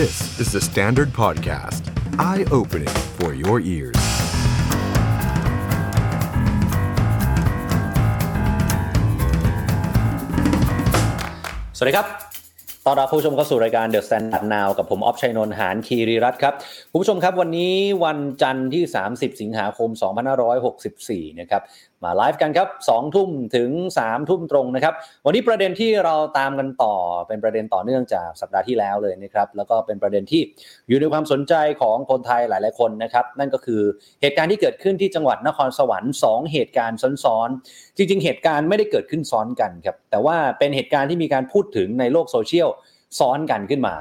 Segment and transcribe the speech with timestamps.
[0.00, 1.82] This is the Standard Podcast.
[2.18, 4.00] Eye-opening for your ears.
[11.76, 12.06] สวัสดีครับ
[12.86, 16.54] ตอนรับผู้ชมเข้าสู่รายการ The Standard Now กับผม ออฟชัยนนท์หานคีรีรัตน์ครับ
[16.90, 18.82] คุณผู้ชมครับวันนี้วันจันทร์ที่
[19.12, 19.90] 30 สิงหาคม
[20.64, 21.62] 2564 นะครับ
[22.04, 23.70] มาไลฟ์กันครับ2ทุ่มถึง
[24.02, 26.94] 3ทุ่มตรงนะครับ วันนี้ประเด็นที่เราตามกันต่อ
[27.28, 30.42] เป็นประเด็นต่อเนื่องจากสัปดาห์ที่แล้วเลยนะครับ แล้วก็เป็นประเด็นที่
[30.88, 33.82] อยู่ในความสนใจของคนไทยหลาย ๆ คนนะครับ นั่นก็คือ
[34.22, 42.68] เหตุการณ์ที่เกิดขึ้นที่จังหวัดนครสวรรค์ 2 เหตุการณ์ซ้อนๆ จริง ๆ เหตุการณ์ไม่ได้เกิดขึ้นซ้อนกันครับ แต่ว่าเป็นเหตุการณ์ที่มีการพูดถึงในโลกโซเชียล
[43.18, 43.94] ซ้อนกันขึ้นมา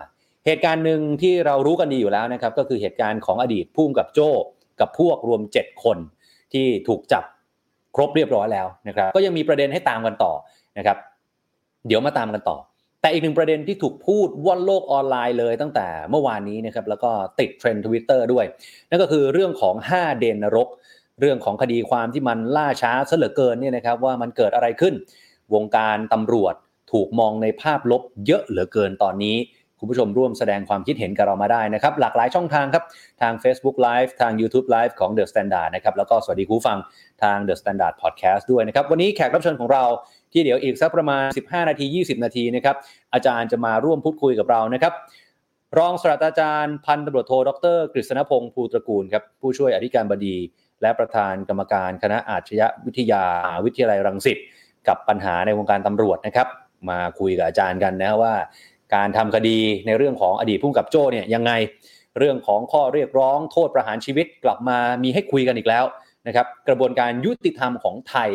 [0.45, 4.29] เหตุการณ์หนึ่งที่เรารู้กันดีอยู่แล้วนะครับ ก็คือเหตุการณ์ของอดีตผู้กำกับโจ้
[4.79, 5.97] กับพวกรวม 7 คน
[6.53, 7.23] ที่ถูกจับ
[7.95, 10.33] ครบเรียบร้อยแล้วนะครับ ก็ยังมีประเด็นให้ตามกันต่อ
[10.77, 10.97] นะครับ
[11.87, 12.57] เดี๋ยวมาตามกันต่อ
[13.01, 18.45] แต่อีกหนึ่งประเด็นที่ถูกพูดว่อนโลกออนไลน์เลยตั้งแต่เมื่อวานนี้นะครับ แล้วก็ติดเทรนด์ทวิตเตอร์ด้วย
[18.89, 20.67] นั่นก็คือเรื่องของ 5 เดนนรก
[21.19, 24.93] เรื่องของคดีความที่มันล่าช้าซะเหลือเกินเนี่ยนะครับ ว่ามันเกิดอะไรขึ้น
[25.53, 26.55] วงการตำรวจ
[26.91, 29.37] ถูกมองในภาพลบเยอะเหลือเกินตอนนี้
[29.79, 32.83] คุณผู้ชมร่วมแสดงความคิดเห็นกับเรามาได้นะครับ หลากหลายช่องทางครับ
[33.21, 36.77] ทาง Facebook Live ทาง YouTube Live ของ The Standard นะครับแล้วก็สวัสดีคุณฟัง
[37.23, 39.83] ทาง The Standard Podcast ด้วยนะครับ วันนี้แขกรับเชิญของเรา
[40.33, 42.75] ที่เดี๋ยวอีกสักประมาณ 15 นาที 20 นาทีนะครับ
[43.13, 44.93] อาจารย์จะมาร่วมพูดคุยกับเรานะครับ
[45.77, 50.35] รองศาสตราจารย์พันตำรวจโทดรกฤษณพงศ์ภูตระกูลครับผู้ช่วยอธิการบดี
[50.81, 53.23] และประธานกรรมการคณะอาชญาวิทยา
[53.65, 54.37] วิทยาลัยรังสิต
[54.87, 56.47] กับปัญหาในวงการตำรวจนะครับ
[56.89, 58.33] มาคุยกับอาจารย์กันนะว่า
[58.95, 61.51] การทำคดีในเรื่องของอดีตผู้กับโจ้เนี่ยยังไง
[62.19, 65.85] เรื่องของข้อเรียกร้องโทษประหารชีวิตกลับมามีให้คุยกันอีกแล้ว
[66.27, 68.29] นะครับกระบวนการยุติธรรมของไทย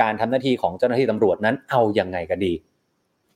[0.00, 2.52] การทำหน้าที่ของเจ้าหน้าที่ตำรวจนั้นเอายังไงกันดี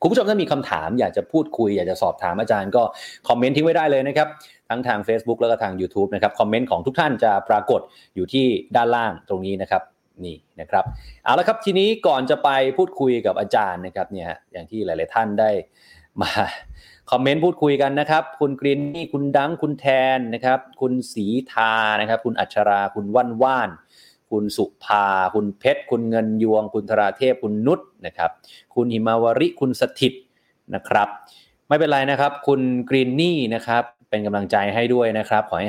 [0.01, 2.83] คุณผู้ชมถ้ามีคำถามอยากจะพูดคุย อยากจะสอบถามอาจารย์ก็
[3.29, 4.29] คอมเมนต์ทิ้งไว้ได้เลยนะครับ
[4.69, 7.81] ทั้งทาง Facebook แล้วก็ทาง YouTube นะครับคอมเมนต์ของทุกท่านจะปรากฏ
[8.15, 8.47] อยู่ที่
[8.77, 9.83] ด้านล่างตรงนี้นะครับ
[10.25, 10.85] นี่นะครับ
[11.25, 15.51] เอาละครับทีนี้ก่อนจะไปพูดคุยกับอาจารย์นะครับเนี่ยอย่างที่หลาย ๆ ท่านได้
[16.23, 16.31] มา
[17.11, 23.71] คอมเมนต์พูดคุยกันนะครับ คุณกรีนนี่คุณดังคุณแทนนะครับ คุณสีทานะครับ คุณอัชราคุณว่านว่าน
[24.31, 28.31] คุณสุภา คุณเพชร คุณเงินยวง คุณธราเทพ คุณนุชนะครับ
[28.75, 30.15] คุณหิมาวริ คุณสถิต
[30.75, 31.09] นะครับ
[31.69, 35.69] ไม่เป็นไรนะครับ คุณกรีนนี่นะครับ เป็นกำลังใจให้ด้วยนะครับ ขอให้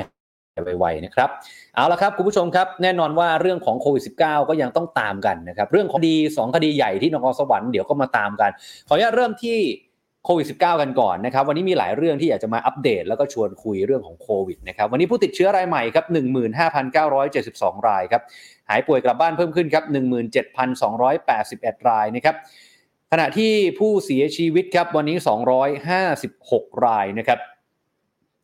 [0.78, 1.28] ไวๆนะครับ
[1.74, 8.50] เอาละครับคุณผู้ชมครับ แน่นอนว่าเรื่องของโควิด -19 ก็ยังต้องตามกันนะครับ เรื่องของคดี 2 คดีใหญ่ที่นครสวรรค์เดี๋ยวก็มาตามกัน
[8.88, 9.58] ขออนุญาตเริ่มที่
[10.24, 16.04] โควิด -19 กันก่อนนะครับ วันนี้มีหลายเรื่องที่อยากจะมาอัปเดต แล้วก็ชวนคุยเรื่องของโควิดนะครับ วันนี้ผู้ติดเชื้อรายใหม่ครับ
[17.16, 18.22] 15,972 รายครับ
[18.68, 19.84] หายป่วยกลับบ้านเพิ่มขึ้นครับ
[20.66, 22.36] 17,281 รายนะครับ
[23.12, 25.16] ขณะที่ผู้เสียชีวิตครับ วันนี้
[26.00, 27.38] 256 รายนะครับ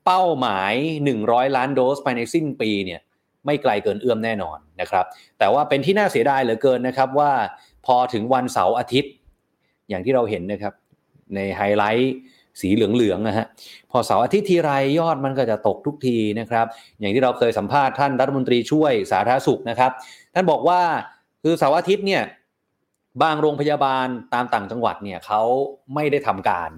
[0.06, 0.74] เป้าหมาย
[1.13, 3.00] 100 ล้านโดสภายในสิ้นปีเนี่ย
[3.45, 5.06] ไม่ไกลเกินเอื้อมแน่นอนนะครับ
[5.39, 7.31] แต่ว่าเป็นที่น่าเสียดายเหลือเกินนะครับว่า
[7.86, 9.12] พอถึงวันเสาร์อาทิตย์
[9.89, 10.74] อย่างที่เราเห็นนะครับ
[11.36, 12.16] ในไฮไลท์
[12.62, 13.45] สีเหลืองๆนะฮะ
[13.92, 16.66] พอเสาร์อาทิตย์ทีไรยอดมันก็จะตกทุกทีนะครับ
[17.00, 19.92] อย่างที่เราเคยสัมภาษณ์ท่านรัฐมนตรีช่วยสาธารณสุขนะครับ
[20.34, 20.81] ท่านบอกว่า
[21.44, 22.24] คือเสาร์อาทิตย์เนี่ย
[23.22, 25.42] บางโรงพยาบาลตามต่างจังหวัดเนี่ยเขา
[25.96, 26.72] ไม่ได้ทำการ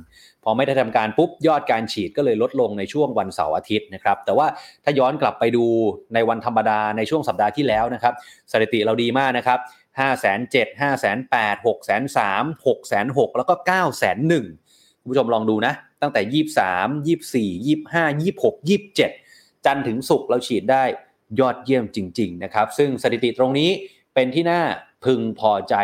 [0.44, 4.47] พอไม่ได้ทำการปุ๊บยอดการฉีดก็เลยลดลงในช่วงวันเสาร์อาทิตย์นะครับ แต่ว่า
[4.83, 5.65] ถ้าย้อนกลับไปดู
[6.13, 8.13] ในวันธรรมดาในช่วงสัปดาห์ที่แล้วนะครับ
[8.51, 9.59] สถิติเราดีมากนะครับ
[9.97, 11.80] 5 7 0 0 0 5 8 0 0 6
[12.18, 12.77] 3 6
[13.15, 16.44] 6 6แล้วก็9 1 0 0 0คุณผู้ชมลองดูนะ ตั้งแต่
[17.41, 20.83] 23 24 25 26 27จันทร์ถึงศุกร์เราฉีดได้
[21.39, 23.69] ยอดเยี่ยมจริง ๆ นะครับ ซึ่งสถิติตรงนี้
[24.13, 24.62] เป็นที่น่า
[25.05, 25.75] พึงพอใจ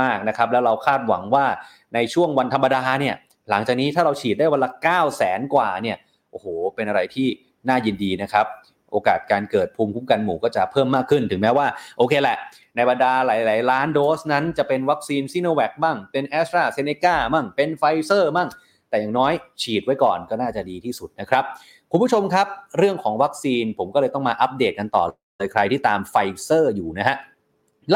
[0.00, 1.46] มากๆนะครับแล้วเราคาดหวังว่า
[1.94, 3.14] ในช่วงวันธรรมดาเนี่ย
[3.50, 5.96] หลังจากนี้ถ้าเราฉีดได้วันละ 9 0 0แสนกว่าเนี่ย
[6.30, 7.26] โอ้โห เป็นอะไรที่
[7.68, 8.46] น่ายินดีนะครับ
[8.92, 11.66] โอกาสการเกิดภูมิคุ้มกันหมู่ก็จะเพิ่มมากขึ้นถึงแม้ว่า
[11.98, 12.38] โอเคแหละ
[12.76, 18.48] ในบรรดาหลาย ๆ ล้านโดสนั้นจะเป็นวัคซีนซีโนแวคบ้าง เป็นแอสตราเซเนกาบ้างเป็นไฟเซอร์บ้าง
[18.88, 19.32] แต่อย่างน้อย
[19.62, 21.44] ฉีดไว้ก่อนก็น่าจะดีที่สุดนะครับ
[21.90, 22.46] คุณผู้ชมครับ
[22.78, 25.04] เรื่องของวัคซีนผมก็เลยต้องมาอัปเดตกันต่อ
[25.38, 27.16] เลยใครที่ตามไฟเซอร์อยู่นะฮะ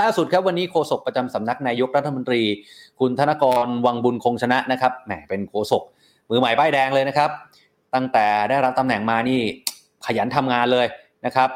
[0.01, 2.43] ล่าสุดครับวันนี้โฆษกประจำสำนักนายกรัฐมนตรี
[3.01, 5.83] คุณธนกรวังบุญคงชนะนะครับแหมเป็นโฆษก
[6.31, 7.31] มือใหม่ป้ายแดงเลยนะครับ
[7.95, 9.41] ตั้งแต่ได้รับตำแหน่งมานี่
[10.07, 10.87] ขยันทำงานเลย
[11.27, 11.51] นะครับ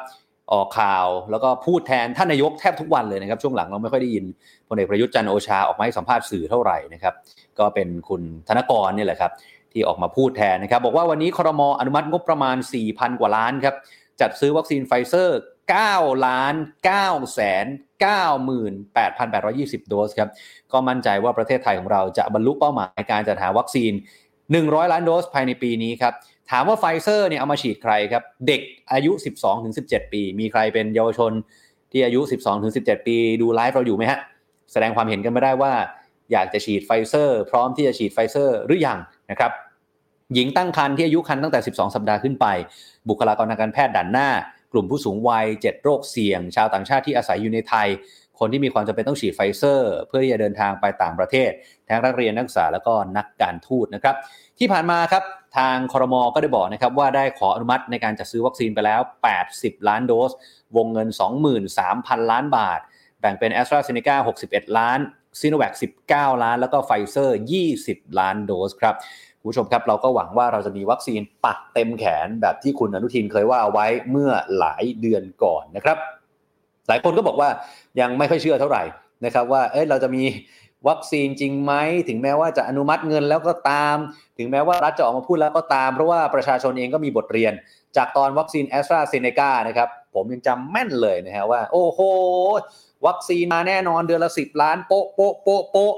[0.53, 4.25] ออกข่าวแล้วก็พูดแทนท่านนายกแทบทุกวันเลยนะครับ ช่วงหลังเราไม่ค่อยได้ยิน
[4.69, 7.15] พลเอกประยุทธ์จันทร์โอชาออกมาให้สัมภาษณ์สื่อเท่าไหร่นะครับ
[7.59, 9.33] ก็เป็นคุณธนกรนี่แหละครับ
[9.73, 12.57] ที่ออกมาพูดแทนนะครับ บอกว่าวันนี้ครมอนุมัติงบประมาณ
[12.89, 13.75] 4,000 กว่าล้านครับ
[14.21, 15.39] จัดซื้อวัคซีนไฟเซอร์
[15.75, 16.55] 9ล้าน
[16.93, 17.67] 9แสน
[18.83, 20.31] 98,820 โดสครับ
[20.73, 23.93] ก็มั่นใจว่าประเทศไทยของเราจะบรรลุเป้าหมายการจัดหาวัคซีน
[24.43, 26.15] 100 ล้านโดสภายในปีนี้ครับ
[26.51, 28.61] ถามว่าไฟเซอร์เนี่ยเอามาฉีดใครครับ เด็ก
[28.93, 29.13] อายุ
[29.63, 31.33] 12-17 ปี มีใครเป็นเยาวชน
[31.93, 32.21] ที่อายุ
[32.65, 34.21] 12-17 ปีดูไลฟ์เราอยู่ไหมฮะ
[34.73, 35.73] แสดงความเห็นกันมาได้ว่า
[36.33, 38.99] อยากจะฉีดไฟเซอร์ พร้อมที่จะฉีดไฟเซอร์หรือยัง
[39.31, 39.53] นะครับ
[40.35, 42.47] หญิงตั้งครรภ์ที่อายุครรภ์ตั้งแต่ 12 สัปดาห์ขึ้นไป
[43.09, 44.29] บุคลากรทางการแพทย์ด่านหน้า
[44.77, 47.89] กลุ่มผู้สูงวัย 7 โรคเสี่ยง ชาวต่างชาติที่อาศัยอยู่ในไทย
[48.39, 51.51] คนที่มีความจำเป็นต้องฉีดไฟเซอร์ เพื่อที่จะเดินทางไปต่างประเทศ
[51.89, 54.17] ทั้งนักเรียนนักศึกษาแล้วก็นักการทูตนะครับ
[54.59, 55.23] ที่ผ่านมาครับ
[55.59, 59.01] ทางคอรมอก็ได้บอกนะครับว่าได้ขออนุมัติในการจัดซื้อวัคซีนไปแล้ว
[59.45, 60.33] 80 ล้านโดส
[60.77, 61.09] วงเงิน
[61.69, 62.81] 23,000 ล้านบาท
[63.21, 64.17] แบ่งเป็น AstraZeneca
[64.49, 64.99] 61 ล้าน
[65.41, 65.73] ซีโนแวค
[66.09, 67.39] 19 ล้าน แล้วก็ไฟเซอร์
[67.79, 68.95] 20 ล้านโดสครับ
[69.51, 75.99] ผู้ชมครับเราก็หวังว่าเราจะมีวัคซีนปักเต็มแขนแบบที่คุณอนุทินเคยว่าเอาไว้เมื่อหลายเดือนก่อนนะครับ
[76.89, 77.49] หลายคนก็บอกว่า
[78.01, 78.83] ยังไม่ค่อยเชื่อเท่าไหร่
[79.25, 80.23] นะครับว่าเอ้ยเราจะมี
[80.89, 81.73] วัคซีนจริงไหม
[82.09, 83.97] ถึงแม้ว่าจะอนุมัติเงินแล้วก็ตาม
[84.39, 87.53] ถึงแม้ว่ารัฐจะออกมาพูดแล้วก็ตามเพราะว่าประชาชนเองก็มีบทเรียน
[87.97, 92.01] จากตอนวัคซีนแอสตราเซเนกานะครับผมยังจำแม่นเลยนะฮะว่า โอ้โห
[93.07, 95.95] วัคซีนมาแน่นอนเดือนละสิบล้านโป๊ะโป๊ะโป๊ะโป๊ะ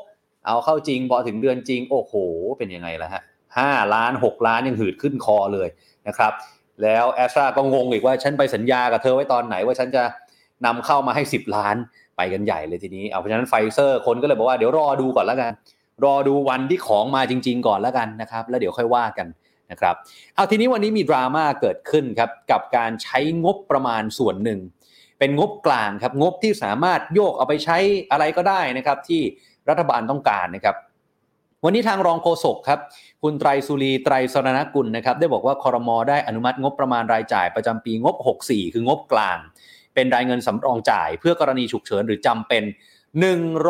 [0.47, 2.15] เอาเข้าจริงพอถึงเดือนจริง โอ้โห
[2.59, 3.23] เป็นยังไงล่ะฮะ
[3.59, 5.69] ห้าล้านหกล้านยังหืดขึ้นคอเลย
[6.09, 6.33] นะครับ
[6.83, 10.03] แล้วแอสตราก็งงอีกว่าฉันไปสัญญากับเธอไว้ตอนไหนว่าฉันจะ
[10.67, 11.77] นำเข้ามาให้ 10 ล้าน
[12.17, 15.53] ไปกันใหญ่เลยทีนี้เอาเพราะฉะนั้นไฟเซอร์คนก็เลยบอกว่าเดี๋ยวรอดูก่อนแล้วกัน
[16.05, 19.27] รอดูวันที่ของมาจริง ๆ ก่อนแล้วกันนะครับ แล้วเดี๋ยวค่อยว่ากัน
[19.71, 19.95] นะครับ
[20.35, 24.61] เอาทีนี้วันนี้มีดราม่าเกิดขึ้นครับกับการใช้งบประมาณส่วนหนึ่ง
[25.19, 27.79] เป็นงบกลางครับงบที่สามารถโยกเอาไปใช้
[28.11, 29.21] อะไรก็ได้นะครับที่
[29.69, 30.77] รัฐบาลต้องการนะครับ
[31.65, 32.81] วันนี้ทางรองโฆษกครับ
[33.23, 39.39] คุณไตรสุรีไตรสรณกุลนะครับได้บอกว่าคอรมอได้อนุมัติงบประมาณรายจ่ายประจำปีงบ 64 คืองบกลาง
[39.95, 42.63] เป็นรายเงินสำรองจ่าย เพื่อกรณีฉุกเฉินหรือจำเป็น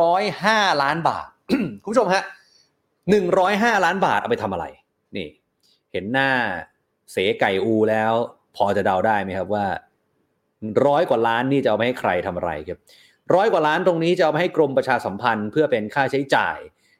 [0.06, 1.28] 105 ล้านบาท
[1.82, 2.22] คุณผู้ชมฮะ
[3.24, 4.64] 105 ล้านบาทเอาไปทำอะไร
[5.16, 5.28] นี่
[5.92, 6.30] เห็นหน้า
[7.12, 8.12] เสไก่อูแล้ว
[8.56, 9.66] พอจะเดาได้ไหมครับว่า
[10.86, 12.78] ร้อยกว่าล้านนี่จะเอาไปให้ใครทำอะไรครับ
[13.34, 16.58] ร้อยกว่าล้านตรงนี้จะเอาไปให้กรมประชาสัมพันธ์ เพื่อเป็นค่าใช้จ่าย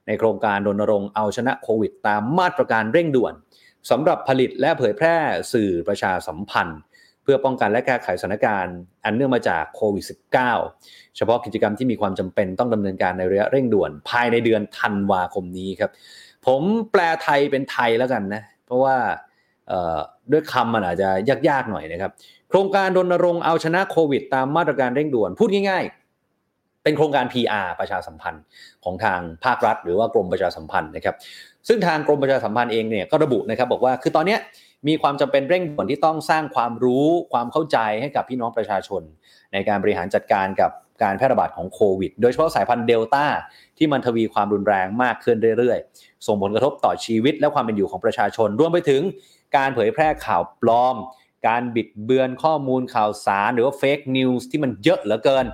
[0.09, 3.35] ในโครงการรณรงค์เอาชนะโควิด ตามมาตรการเร่งด่วน
[3.91, 5.17] สำหรับผลิตและเผยแพร่
[5.53, 6.81] สื่อประชาสัมพันธ์
[7.23, 15.91] เพื่อป้องกันและแก้ไขสถานการณ์ อันเนื่องมาจากโควิด -19 เฉพาะกิจกรรมที่มีความจำเป็นต้องดำเนินการในระยะเร่งด่วน ภายในเดือนธันวาคมนี้ครับ
[16.47, 16.63] ผม
[16.93, 18.97] แปลไทยเป็นไทยแล้วกันนะเพราะว่า
[20.33, 21.09] ด้วยคำมันอาจจะ
[21.49, 22.13] ยากๆหน่อยนะครับ
[22.49, 25.98] โครงการรณรงค์เอาชนะโควิด ตามมาตรการเร่งด่วนพูดง่ายๆ
[26.89, 28.43] เป็นโครงการ PR ประชาสัมพันธ์
[28.85, 31.17] ของทางภาครัฐ หรือว่ากรมประชาสัมพันธ์นะครับ
[31.69, 34.37] ซึ่งทางกรมประชาสัมพันธ์เองเนี่ยก็ระบุนะครับบอกว่าคือตอนนี้
[34.89, 39.03] มีความจำเป็นเร่งด่วนที่ต้องสร้างความรู้ความเข้าใจให้กับพี่น้องประชาชน
[39.53, 40.71] ในการบริหารจัดการกับ
[41.03, 43.25] การแพร่ระบาดของโควิด โดยเฉพาะสายพันธุ์เดลต้า
[43.79, 49.03] ที่มันทวีความรุนแรงมากขึ้นเรื่อยๆ ส่งผลกระทบต่อชีวิตและความเป็นอยู่ของประชาชน รวมไปถึง
[49.57, 50.97] การเผยแพร่ข่าวปลอม
[51.49, 55.47] การบิดเบือนข้อมูลข่าวสาร หรือว่า fake news ที่มันเยอะเหลือเกิน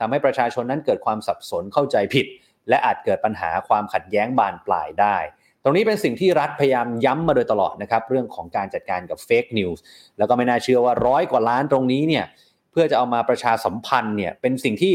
[0.00, 2.26] ทำให้ประชาชนนั้นเกิดความสับสนเข้าใจผิด
[2.68, 5.16] และอาจเกิดปัญหาความขัดแย้งบานปลายได้
[5.62, 9.82] ตรงนี้เป็นสิ่งที่รัฐพยายามย้ำมาโดยตลอดนะครับเรื่องของการจัดการกับ fake news
[10.18, 12.24] แล้วก็ไม่น่าเชื่อว่าร้อยกว่าล้านตรงนี้เนี่ย
[12.70, 14.94] เพื่อจะเอามาประชาสัมพันธ์เนี่ยเป็นสิ่งที่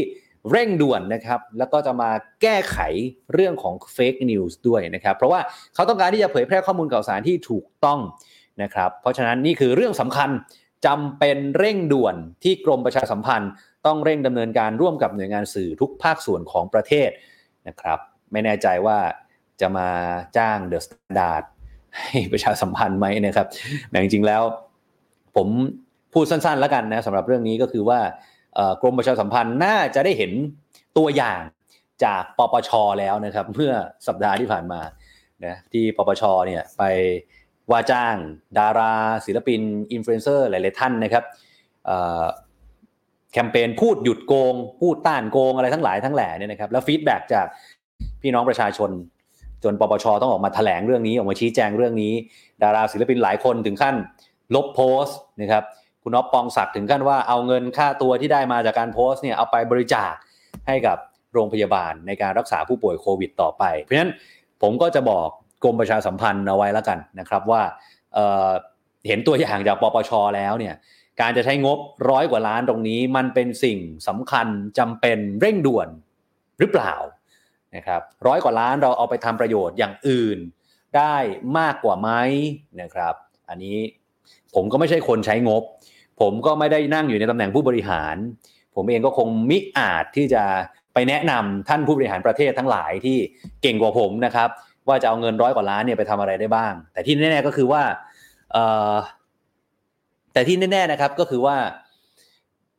[0.50, 2.10] เร่งด่วนนะครับ แล้วก็จะมา
[2.42, 2.78] แก้ไข
[3.32, 5.40] เรื่องของ fake news ด้วยนะครับ เพราะว่า
[5.74, 8.00] เขาต้องการที่จะเผยแพร่ข้อมูลข่าวสารที่ถูกต้อง
[8.62, 10.30] นะครับ เพราะฉะนั้นนี่คือเรื่องสำคัญ
[10.86, 13.50] จำเป็นเร่งด่วนที่กรมประชาสัมพันธ์
[13.86, 17.10] ต้องเร่งดำเนินการร่วมกับหน่วยงานสื่อทุกภาคส่วนของประเทศ
[17.68, 17.98] นะครับ
[18.32, 18.98] ไม่แน่ใจว่า
[19.60, 19.88] จะมา
[20.36, 21.44] จ้างเดอะสแตนดาร์ด
[21.96, 23.46] ให้ประชาสัมพันธ์ไหมนะครับ
[23.90, 24.42] แต่จริงๆแล้ว
[25.36, 25.48] ผม
[26.12, 28.00] พูดสั้นๆแล้วกันนะสำหรับเรื่องนี้ก็คือว่า
[28.82, 30.32] กรมประชาสัมพันธ์น่าจะได้เห็น
[30.98, 31.40] ตัวอย่าง
[32.04, 33.72] จากปปชแล้วนะครับเมื่อ
[34.06, 34.80] สัปดาห์ที่ผ่านมา
[35.44, 36.82] นะที่ปปชเนี่ยไป
[37.70, 38.16] ว่าจ้าง
[38.58, 38.94] ดารา
[39.26, 39.60] ศิลปิน
[39.92, 41.24] อินฟลูเอนเซอร์หลาย ๆ ท่านนะครับ
[43.34, 47.46] แคมเปญพูดหยุดโกง พูดต้านโกงอะไรทั้งหลายทั้งแหล่เนี่ยนะครับแล้ว feedback จาก
[48.22, 48.90] พี่น้องประชาชน
[49.64, 52.12] จนปปชต้องออกมาแถลงเรื่องนี้ออกมาชี้แจงเรื่องนี้
[52.62, 53.94] ดาราศิลปินหลายคนถึงขั้น
[54.54, 55.64] ลบโพสต์นะครับ
[56.02, 60.12] คุณอ๊อฟปองศักดิ์ถึงขั้นว่าเอาเงินค่าตัวที่ได้มาจากการโพสต์เนี่ยเอาไปบริจาค
[60.66, 60.96] ให้กับ
[61.32, 64.12] โรงพยาบาลในการรักษาผู้ป่วยโควิดต่อไป เพราะฉะนั้น
[64.62, 65.28] ผมก็จะบอก
[65.64, 67.62] กรมประชาสัมพันธ์เอาไว้แล้วกันนะครับว่า
[68.14, 70.74] เเห็นตัวอย่างจากปปชแล้วเนี่ย
[71.20, 71.78] การจะใช้งบ
[72.10, 73.78] ร้อยกว่าล้านตรงนี้ มันเป็นสิ่ง
[74.08, 74.46] สำคัญ
[74.78, 75.88] จำเป็นเร่งด่วน
[76.58, 76.94] หรือเปล่า
[77.76, 80.38] นะครับร้อยกว่าล้านเราเอาไปทำประโยชน์อย่างอื่น
[80.96, 81.16] ได้
[81.58, 82.10] มากกว่าไหม
[82.80, 83.14] นะครับ
[83.48, 83.76] อันนี้
[84.54, 85.62] ผมก็ไม่ใช่คนใช้งบ
[86.20, 88.16] ผมก็ไม่ได้นั่งอยู่ในตำแหน่งผู้บริหาร
[88.76, 90.42] ผมเองก็คงมิอาจที่จะ
[90.94, 93.16] ไปแนะนำท่านผู้บริหารประเทศทั้งหลายที่
[93.62, 94.48] เก่งกว่าผมนะครับ
[94.88, 97.82] ว่าจะเอาเงินร้อยกว่าล้านเนี่ยไปทำอะไรได้บ้าง แต่ที่แน่ๆก็คือว่า
[100.34, 101.56] แต่ที่แน่ๆนะครับก็คือว่า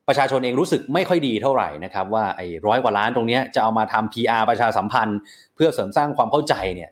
[0.08, 5.20] ประชาชนเองรู้สึกไม่ค่อยดีเท่าไหร่นะครับว่าไอ้ร้อยกว่าล้านตรงนี้จะเอามาทำ PR ประชาสัมพันธ์
[5.56, 6.90] เพื่อเสริมสร้างความเข้าใจเนี่ย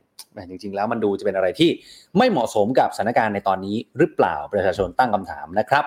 [0.49, 1.69] จริงๆ แล้วมันดูจะเป็นอะไรที่
[2.17, 5.83] ไม่เหมาะสมกับสถานการณ์ในตอนนี้หรือเปล่าประชาชนตั้งคำถามนะครับ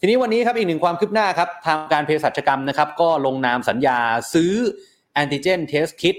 [0.00, 3.98] ทีนี้วันนี้ครับอีกหนึ่งความคืบหน้าครับทางการเภสัชกรรมนะครับก็ลงนามสัญญา
[4.34, 4.52] ซื้อ
[5.14, 6.16] แอนติเจนเทสคิด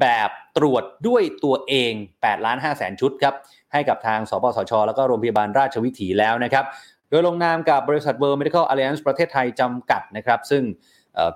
[0.00, 3.34] แบบตรวจด้วยตัวเอง8ล้าน5แสนชุดครับ
[3.72, 6.64] ให้กับทางสปสช แล้วก็โรงพยาบาลราชวิถีแล้วนะครับ
[7.10, 10.62] โดยลงนามกับบริษัท World Medical Alliance ประเทศไทยจำกัดนะครับ ซึ่ง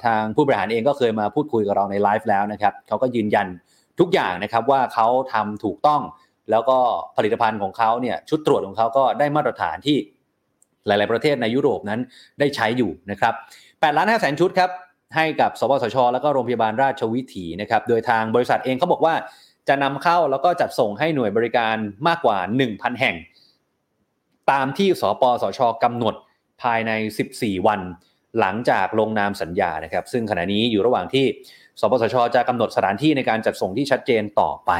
[0.04, 3.46] ทางผู้บริหารเองก็เคยมาพูดคุยกับเราในไลฟ์แล้วนะครับเขาก็ยืนยัน
[4.00, 6.02] ทุกอย่างนะครับว่าเขาทำถูกต้อง
[6.50, 6.78] แล้วก็
[7.16, 9.96] ผลิตภัณฑ์ของเขาเนี่ยชุดตรวจของเขาก็ได้มาตรฐานที่
[10.86, 12.00] หลาย ๆ ประเทศในยุโรปนั้น
[12.40, 14.70] ได้ใช้อยู่นะครับ8ล้าน5แสนชุดครับ
[15.16, 19.14] ให้กับสปสช แล้วก็โรงพยาบาลราชวิถีนะครับโดยทางบริษัทเองเขาบอกว่า
[19.68, 21.76] จะนำเข้าแล้วก็จัดส่งให้หน่วยบริการ
[22.08, 22.38] มากกว่า
[22.68, 23.16] 1,000 แห่ง
[24.50, 26.14] ตามที่สปสชกำหนด
[26.62, 26.90] ภายใน
[27.30, 27.80] 14 วัน
[28.40, 31.24] หลังจากลงนามสัญญานะครับ ซึ่งขณะนี้อยู่ระหว่างที่
[31.80, 34.70] สปสชจะกำหนดสถานที่ในการจัดส่งที่ชัดเจนต่อไป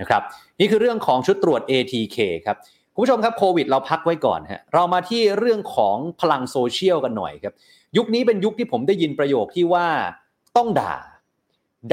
[0.00, 0.22] นะครับ
[0.60, 2.56] นี่คือเรื่องของชุดตรวจ ATK ครับ
[2.94, 7.54] คุณผู้ชมครับโควิดเราพักไว้ก่อนฮะเรามาที่เรื่องของพลังโซเชียลกันหน่อยครับ
[7.96, 9.86] ยุคนี้เป็นยุคที่ผมได้ยินประโยคที่ว่า
[10.56, 10.94] ต้องด่า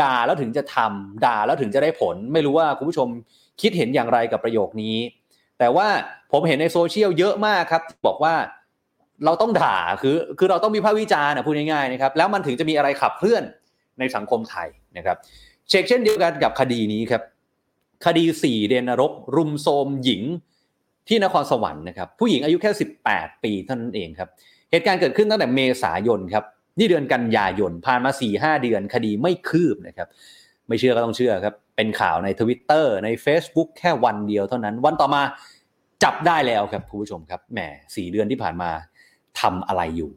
[0.01, 3.07] ด่าแล้วถึงจะทำด่าแล้วถึงจะได้ผล ไม่รู้ว่าคุณผู้ชม
[3.61, 4.95] คิดเห็นอย่างไรกับประโยคนี้
[5.59, 5.87] แต่ว่า
[6.31, 8.35] ผมเห็นในโซเชียลเยอะมากครับ บอกว่า
[9.25, 13.43] เราต้องด่าคือคือเราต้องมีภาควิจารณ์นะพูดง่ายๆนะครับแล้วมันถึงจะมีอะไรขับเคลื่อน
[13.99, 15.17] ในสังคมไทยนะครับ
[15.69, 17.21] เช็คเช่นเดียวกันกับคดีนี้ครับ
[18.05, 20.21] คดีสี่เดนรก รุมโทรมหญิง
[21.07, 22.71] ที่นครสวรรค์นะครับผู้หญิงอายุแค่
[23.07, 24.29] 18 ปีเท่านั้นเองครับ
[24.71, 26.43] เหตุการณ์เกิดขึ้นตั้งแต่เมษายนครับ
[26.79, 30.07] นี่เดือนกันยายนผ่านมา4-5เดือนคดีไม่คืบนะครับ
[30.67, 35.21] ไม่เชื่อก็ต้องเชื่อครับ เป็นข่าวในทวิตเตอร์ใน Facebook แค่วันเดียวเท่านั้น วันต่อมา
[36.03, 37.59] จับได้แล้วครับคุณผู้ชมครับแหม
[37.95, 38.71] สี่เดือนที่ผ่านมา
[39.41, 40.11] ทำอะไรอยู่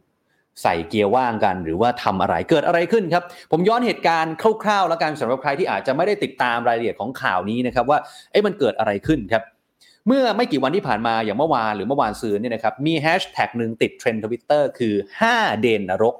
[0.62, 7.98] ใส่เกียร์ว่างกัน หรือว่าทำอะไรเกิดอะไรขึ้นครับ ผมย้อนเหตุการณ์คร่าวๆ แล้วกันสำหรับใครที่อาจจะไม่ได้ติดตามรายละเอียดของข่าวนี้นะครับว่า
[8.30, 9.42] เอ้มันเกิดอะไรขึ้นครับ
[10.06, 14.94] เมื่อไม่กี่วันที่ผ่านมาอย่างเมื่อวานหรือเมื่อวานซืนเนี่ยนะครับมีแฮชแท็กหนึ่งติดเทรนด์ทวิตเตอร์คือ
[15.28, 16.14] 5 เดนนรก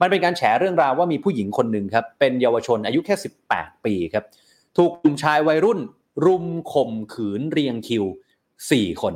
[0.00, 3.14] มันเป็นการแฉเรื่องราวว่ามีผู้หญิงคนหนึ่งครับเป็นเยาวชนอายุแค่
[3.50, 4.24] 18 ปีครับ
[4.76, 5.78] ถูกกลุ่มชายวัยรุ่น
[6.26, 8.04] รุมข่มขืนเรียงคิว
[8.52, 9.14] 4 คน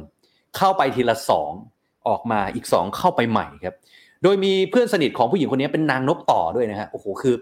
[0.56, 1.16] เข้าไปทีละ
[1.62, 3.74] 2 ออกมาอีก 2 เข้าไปใหม่ครับ
[4.22, 7.36] โดยมีเพื่อนสนิทของผู้หญิงคนนี้เป็นนางนกต่อด้วยนะฮะโอ้โหคือ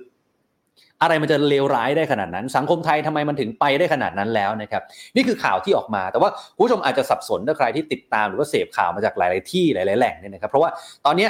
[1.02, 4.82] อะไรมันจะเลวร้ายได้ขนาดนั้น สังคมไทยทำไมมันถึงไปได้ขนาดนั้นแล้วนะครับ
[5.16, 10.70] นี่คือข่าวที่ออกมา แต่ว่าผู้ชมอาจจะสับสนถ้าใครที่ติดตามหรือว่าเสพข่าวมาจากหลาย ๆ ที่หลาย ๆ แหล่งเนี่ยนะครับ เพราะว่า
[11.06, 11.28] ตอนนี้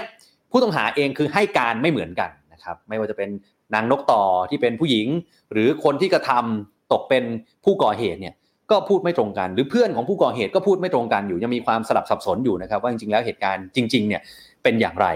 [0.56, 3.30] ผู้ต้องหาเองคือให้การไม่เหมือนกันนะครับไม่ว่าจะเป็น
[3.74, 5.06] นางนกต่อที่เป็นผู้หญิง
[5.52, 7.24] หรือคนที่กระทำตกเป็น
[7.64, 8.34] ผู้ก่อเหตุเนี่ย
[8.70, 14.22] ก็พูดไม่ตรงกัน หรือเพื่อนของผู้ก่อเหตุก็พูดไม่ตรงกันอยู่ยังมีความสลับสับสนอยู่นะครับ ว่าจริงๆแล้วเหตุการณ์จริงๆเนี่ย
[14.62, 15.06] เป็นอย่างไร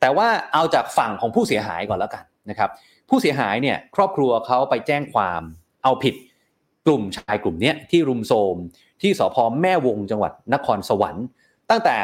[0.00, 2.70] แต่ว่าเอาจากฝั่งของผู้เสียหายก่อนแล้วกันนะครับ
[3.08, 5.42] ผู้เสียหายเนี่ยครอบครัวเขาไปแจ้งความ
[5.84, 6.14] เอาผิด
[6.86, 8.56] กลุ่มชายกลุ่มนี้ที่รุมโทม
[9.02, 11.26] ที่สพแม่วงจังหวัดนครสวรรค์
[11.70, 11.96] ตั้งแต่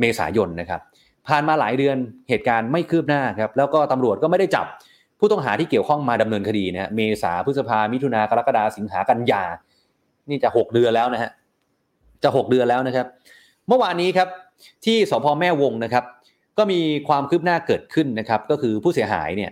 [0.00, 0.80] เมษายนนะครับ
[1.28, 1.96] ผ่านมาหลายเดือน
[2.28, 4.66] เหตุการณ์ไม่คืบหน้าครับแล้วก็ตำรวจก็ไม่ได้จับ
[5.18, 9.42] ผู้ต้องหาที่เกี่ยวข้องมาดำเนินคดีนะเมษาพฤษภามิถุนากรกฎาสิงหากันยา
[10.30, 11.30] นี่จะ 6 เดือนแล้วนะฮะ
[12.24, 13.06] จะ 6 เดือนแล้วนะครับ
[13.68, 14.28] เมื่อวานนี้ครับ
[14.84, 16.04] ที่สพแม่วงนะครับ
[16.58, 19.50] ก็มีความคืบหน้าเกิดขึ้นนะครับ ก็คือผู้เสียหายเนี่ย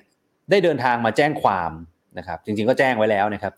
[0.50, 1.70] ได้เดินทางมาแจ้งความ
[2.18, 3.52] นะครับ จริงๆก็แจ้งไว้แล้วนะครับ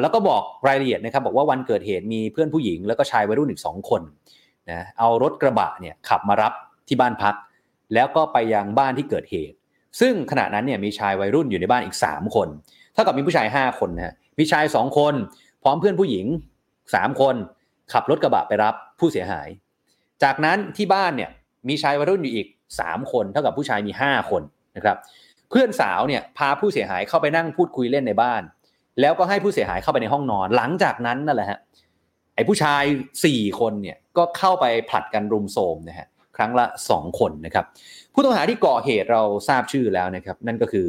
[0.00, 4.02] แล้วก็บอกรายละเอียดนะครับ บอกว่าวันเกิดเหตุมีเพื่อนผู้หญิง แล้วก็ชายวัยรุ่นอีก2คน
[4.70, 6.52] นะเอารถกระบะเนี่ยขับมารับ
[6.88, 7.34] ที่บ้านพัก
[7.94, 9.56] แล้วก็ไปยังบ้านที่เกิดเหตุ
[10.00, 12.48] ซึ่งขณะนั้นเนี่ยมีชายวัยรุ่นอยู่ในบ้านอีก 3 คน
[12.94, 15.14] เท่ากับมีผู้ชาย 5 คนนะฮะมีชาย 2 คน
[15.62, 16.26] พร้อมเพื่อนผู้หญิง
[16.74, 17.34] 3 คน
[17.92, 19.48] ขับรถกระบะไปรับผู้เสียหาย
[20.22, 21.30] จากนั้นที่บ้านเนี่ย
[21.68, 22.46] มีชายวัยรุ่นอยู่อีก
[22.80, 24.42] 3 คน เท่ากับผู้ชายมี 5 คน
[24.76, 24.96] นะครับ
[25.50, 28.42] เพื่อนสาวเนี่ยพาผู้เสียหายเข้าไปนั่งพูดคุยเล่นในบ้าน
[29.00, 31.58] แล้วก็ให้ผู้เสียหายเข้าไปในห้องนอน หลังจากนั้นนั่นแหละฮะ
[32.34, 32.82] ไอ้ผู้ชาย
[33.22, 37.64] 4คนเนี่ยก็เข้าไปผลัดกันรุมโทมนะฮะ ครั้งละ 2 คนนะครับ
[38.12, 40.88] ผู้ต้องหาที่ก่อเหตุเราทราบชื่อแล้วนะครับ นั่นก็คือ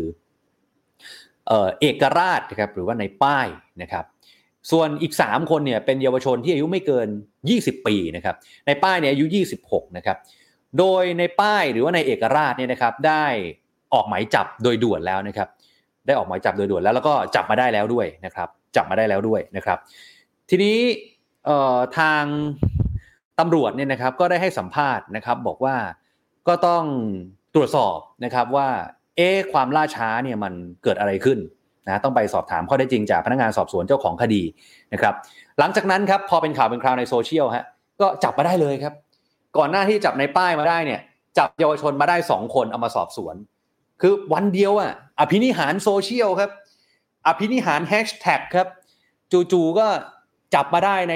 [1.80, 3.48] เอกราชนะครับหรือว่าในป้าย
[3.82, 4.06] นะครับ
[4.72, 7.08] ส่วนอีก 3 คนเนี่ยเป็นเยาวชนที่อายุไม่เกิน
[7.48, 8.36] 20 ปีนะครับ
[8.68, 9.26] ในป้ายเนี่ยอายุ
[9.62, 10.18] 26 นะครับ
[10.78, 13.26] โดยในป้ายหรือว่าในเอกราชเนี่ยนะครับได้
[13.94, 15.50] ออกหมายจับโดยด่วนแล้วนะครับ
[16.06, 19.78] ได้ออกหมายจับโดยด่วนแล้วแล้วก็จับมาได้แล้วด้วยนะครับ จับมาได้แล้วด้วยนะครับ
[20.50, 20.78] ทีนี้
[21.98, 22.24] ทาง
[23.40, 25.76] ตำรวจเนี่ยนะครับก็ได้ให้สัมภาษณ์นะครับ บอกว่า
[26.48, 26.84] ก็ต้อง
[27.56, 28.68] ตรวจสอบนะครับว่า
[29.18, 30.54] เอ๊ความล่าช้าเนี่ยมัน
[30.84, 31.40] เกิดอะไรขึ้น
[31.88, 34.44] นะต้องไปสอบถามข้อได้จริงจากพนักงานสอบสวนเจ้าของคดี
[34.94, 35.14] นะครับ
[35.60, 37.66] หลังจากนั้นครับพอเป็นข่าวเป็นคราวในโซเชียลฮะ
[38.02, 38.94] ก็จับมาได้เลยครับ
[39.58, 41.02] ก่อนหน้าที่จับในป้ายมาได้เนี่ย
[41.38, 43.36] จับเยาวชนมาได้ 2 คนเอามาสอบสวน
[44.02, 46.52] คือวันเดียวอะอภินิหารโซเชียลครับ
[47.28, 48.68] อภินิหารแฮชแท็กครับ
[49.52, 49.88] จู่ๆก็
[50.56, 51.16] จับมาได้ใน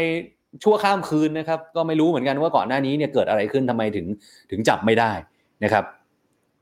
[0.63, 4.05] ชั่วข้ามคืนนะครับ ก็ไม่รู้เหมือนกันว่าก่อนหน้านี้เนี่ยเกิดอะไรขึ้นทำไมถึง
[4.51, 5.11] ถึงจับไม่ได้
[5.63, 5.83] นะครับ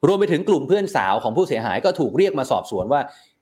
[0.08, 3.02] รวมไปถึงกลุ่มเพื่อนสาวของผู้เสียหายก็ถูกเรียกมาสอบสวนว่า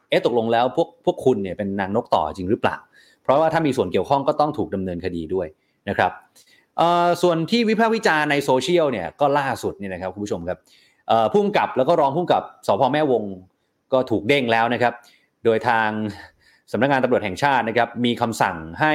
[0.09, 2.77] เอ๊ะตกลงแล้วพวกพวกคุณเนี่ยเป็นนางนกต่อจริงหรือเปล่า
[3.23, 5.47] เพราะว่าถ้ามีส่วนเกี่ยวข้องก็ต้องถูกดำเนินคดีด้วย
[5.89, 6.11] นะครับ
[7.21, 10.59] ส่วนที่วิพากษ์วิจารณ์ในโซเชียลเนี่ยก็ล่าสุดเนี่ยนะครับคุณผู้ชมครับ
[11.31, 13.23] ผู้กำกับแล้วก็รองผู้กำกับสพแม่วง
[13.93, 14.93] ก็ถูกเด้งแล้วนะครับ
[15.45, 15.89] โดยทาง
[16.71, 18.93] สำนักงานตำรวจแห่งชาตินะครับมีคำสั่งให้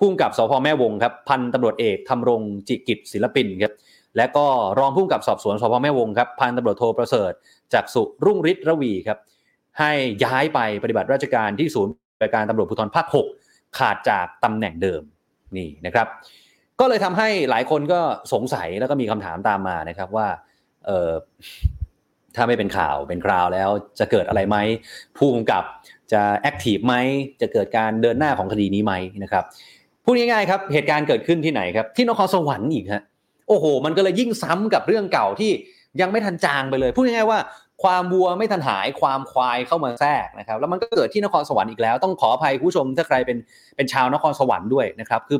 [0.00, 3.74] ผู้กำกับสพแม่วงครับพันตำรวจเอกทำรงจิกิจศิลปินครับ
[4.16, 4.46] และก็
[4.78, 7.32] รองผู้กำกับสอบสวนสพแม่วงครับพันตำรวจโทประเสริฐ
[7.74, 9.18] จากสุรุ่งฤทธิ์ระวีครับ
[9.78, 9.92] ให้
[10.24, 13.06] ย้ายไปปฏิบัติราชการที่ศูนย์ปฏิการตำรวจภูธรภาค
[13.42, 15.02] 6ขาดจากตำแหน่งเดิม
[15.56, 16.06] นี่นะครับ
[16.80, 18.00] ก็เลยทำให้หลายคนก็
[18.32, 20.26] สงสัยแล้วก็มีคำถามตามมานะครับว่า
[20.86, 21.10] เออ
[22.36, 24.56] ถ้าไม่เป็นข่าวเป็นคราวแล้วจะเกิดอะไรไหม
[25.16, 25.64] ผู้กำกับ
[26.12, 26.94] จะแอคทีฟไหม
[27.40, 29.44] จะเกิดการเดินหน้าของคดีนี้ไหมนะครับ
[30.04, 33.02] พูดง่ายๆครับเหตุการณ์เกิดขึ้นที่ไหนครับ ที่นครสวรรค์อีกฮะ
[33.48, 35.50] โอ้โห มันก็เลยยิ่งซ้ำกับเรื่องเก่าที่
[36.00, 37.38] ยังไม่ทันจางไปเลย พูดง่ายๆว่า
[37.82, 43.38] ความวัวไม่ทันหายความควายเข้ามาแทรกนะครับ แล้วมันก็เกิดที่นครสวรรค์อีกแล้ว ต้องขออภัยผู้ชมถ้าใครเป็น
[43.76, 45.38] เป็นชาวนครสวรรค์ด้วยนะครับคือ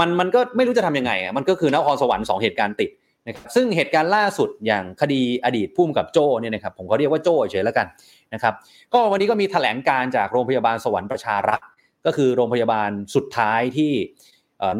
[0.00, 2.90] มันมันก็ไม่รู้จะทํำยังไงอะมันก็คือนครสวรรค์2เหตุการณ์ติด
[3.26, 7.86] นะครับซึ่งเหตุการณ์ล่าสุดอย่างคดีอดีตพุ่มกับโจ้เนี่ยนะครับผมเขาเรียกว่าโจ้เฉยแล้วกัน
[8.34, 8.54] นะครับ
[8.92, 11.66] ก็วันนี้ก็มีแถลงการจากโรงพยาบาลสวรรค์ประชารักษ์
[12.06, 13.92] ก็คือโรงพยาบาลสุดท้ายที่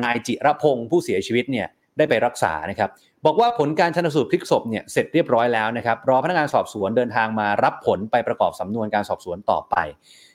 [0.05, 1.67] นายจิรพงศ์ผู้เสียชีวิตเนี่ย
[1.99, 2.91] ได้ไปรักษานะครับ
[3.27, 9.77] บอกว่าผลการชนสูตรพลิกศพเนี่ยเสร็จเรียบร้อยแล้วนะครับ รอพนักงานสอบสวนเดินทางมารับผลไปประกอบสำนวนการสอบสวนต่อไป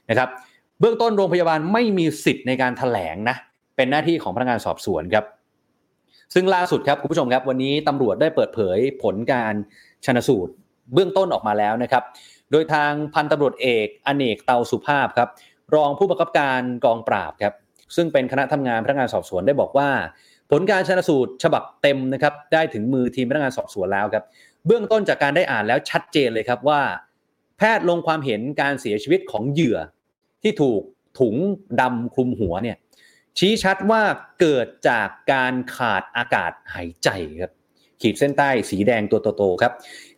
[0.09, 0.29] นะครับ
[0.79, 3.35] เบื้องต้นโรงพยาบาลไม่มีสิทธิ์ในการถแถลงนะ
[3.75, 5.25] เป็นหน้าที่ของพนักงานสอบสวนครับ
[6.33, 9.53] ซึ่งล่าสุดครับคุณผู้ชมครับวันนี้ตำรวจได้เปิดเผยผลการ
[10.05, 10.53] ชนสูตร
[10.93, 12.03] เบื้องต้นออกมาแล้วนะครับ
[12.51, 15.29] โดยทางพันตำรวจเอกอเนกเตาสุภาพครับ
[15.75, 17.53] รองผู้บังคับการกองปราบครับ
[17.95, 19.89] ซึ่งเป็นคณะทำงานพนักงานสอบสวนได้บอกว่า
[20.51, 24.23] ผลการชนสูตรฉบับเต็มนะครับได้ถึงมือทีมพนักงานสอบสวนแล้วครับ
[24.65, 26.81] เบื้องต้นจากการได้อ่านแล้วชัดเจนเลยครับว่า
[27.57, 29.77] แพทย์ลงความเห็นการเสียชีวิตของเหยื่อ
[30.43, 30.81] ที่ถูก
[31.19, 31.35] ถุง
[31.81, 32.77] ดำคลุมหัวเนี่ย
[33.37, 34.01] ชี้ชัดว่า
[34.39, 37.09] เกิดจากการขาดอากาศหายใจ
[37.41, 37.51] ครับ
[38.01, 39.73] ขีดเส้นใต้สีแดงตัวโตๆครับ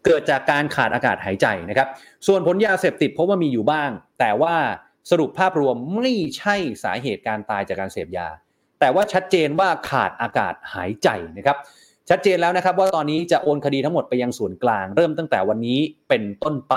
[0.06, 1.88] เกิดจากการขาดอากาศหายใจนะครับ
[2.28, 3.90] ส่วนผลยาเสพติดพบว่ามีอยู่บ้าง
[4.20, 4.56] แต่ว่า
[5.10, 8.28] สรุปภาพรวมไม่ใช่สาเหตุการตายจากการเสพยา
[8.80, 11.58] แต่ว่าชัดเจนว่าขาดอากาศหายใจนะครับ
[12.10, 16.76] ชัดเจนแล้วนะครับว่าตอนนี้จะโอนคดีทั้งหมดไปยังส่วนกลาง เริ่มตั้งแต่วันนี้เป็นต้นไป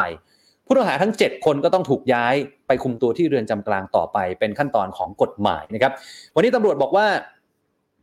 [0.66, 2.34] ผู้ต้องหาทั้ง 7 คนก็ต้องถูกย้าย
[2.66, 5.92] ไปคุมตัวที่เรือนจำกลางต่อไป เป็นขั้นตอนของกฎหมายนะครับ
[6.34, 7.06] วันนี้ตำรวจบอกว่า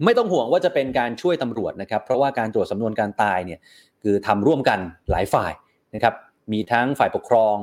[0.05, 3.59] ไม่ต้องห่วงว่าจะเป็นการช่วยตำรวจนะครับ เพราะว่าการตรวจสำนวนการตายเนี่ย
[4.01, 4.79] คือทำร่วมกัน
[5.11, 5.53] หลายฝ่าย
[5.95, 6.13] นะครับ
[6.51, 7.55] มีทั้งฝ่ายปกครอง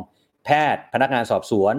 [0.45, 1.75] แพทย์ พนักงานสอบสวน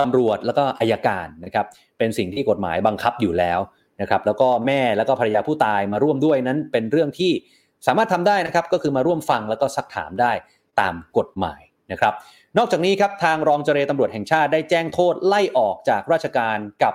[0.00, 1.66] ตำรวจแล้วก็อายการนะครับ
[1.98, 3.60] เป็นสิ่งที่กฎหมายบังคับอยู่แล้ว
[4.00, 7.32] นะครับแล้วก็แม่แล้วก็ภรรยาผู้ตายมาร่วมด้วยนั้นเป็นเรื่องที่
[7.86, 10.32] สามารถทำได้นะครับก็คือมาร่วมฟังแล้วก็ซักถามได้
[10.80, 12.12] ตามกฎหมายนะครับ
[12.58, 16.94] นอกจากนี้ครับทางรองเจรตำรวจแห่งชาติได้แจ้งโทษไล่ออกจากราชการกับ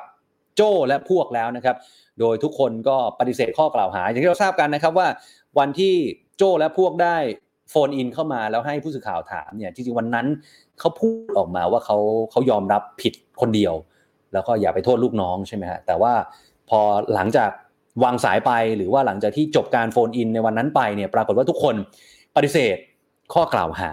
[0.56, 1.76] โจ้และพวกแล้วนะครับ
[2.20, 5.08] โดยทุกคนก็ปฏิเสธข้อกล่าวหา อย่างที่เราทราบกันนะครับว่า
[5.60, 5.96] วันที่
[6.38, 7.18] โจ้และพวกได้
[7.70, 10.28] โฟนอินเข้ามาแล้วให้ผู้สื่อข่าวถามเนี่ยจริงๆวันนั้น
[10.80, 11.98] เขาพูดออกมาว่าเขา
[12.32, 13.74] เขายอมรับผิดคนเดียว
[14.34, 16.14] แล้วก็อย่าไปโทษลูกน้องใช่ไหมฮะแต่ว่า
[16.70, 16.80] พอ
[17.14, 17.52] หลังจาก
[18.04, 21.76] วางสายไปหรือว่าหลังจากที่จบการโฟนอินในวันนั้นไปเนี่ยปรากฏว่าทุกคน
[22.36, 22.78] ปฏิเสธ
[23.34, 23.92] ข้อกล่าวหา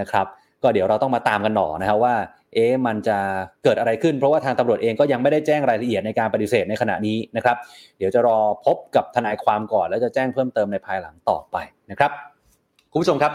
[0.00, 0.26] นะครับ
[0.62, 2.14] ก็เดี๋ยวเราต้องมาตามกันหน่อนะครับว่า
[2.54, 3.18] เอ๊ะมันจะ
[3.64, 7.56] เกิดอะไรขึ้น เพราะว่าทางตำรวจเองก็ยังไม่ได้แจ้งรายละเอียดในการปฏิเสธในขณะนี้นะครับ
[7.98, 11.56] เดี๋ยวจะรอพบกับทนายความก่อน แล้วจะแจ้งเพิ่มเติมในภายหลังต่อไป
[11.90, 12.10] นะครับ
[12.92, 13.32] คุณผู้ชมครับ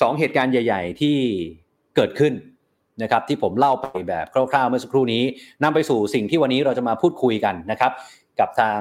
[0.00, 1.16] สองเหตุการณ์ใหญ่ ๆ ที่
[1.96, 2.32] เกิดขึ้น
[3.02, 5.22] นะครับที่ผมเล่าไปแบบคร่าวๆเมื่อสักครู่นี้
[5.62, 7.92] นำไปสู่สิ่งที่วันนี้เราจะมาพูดคุยกันนะครับ
[8.40, 8.78] กับทาง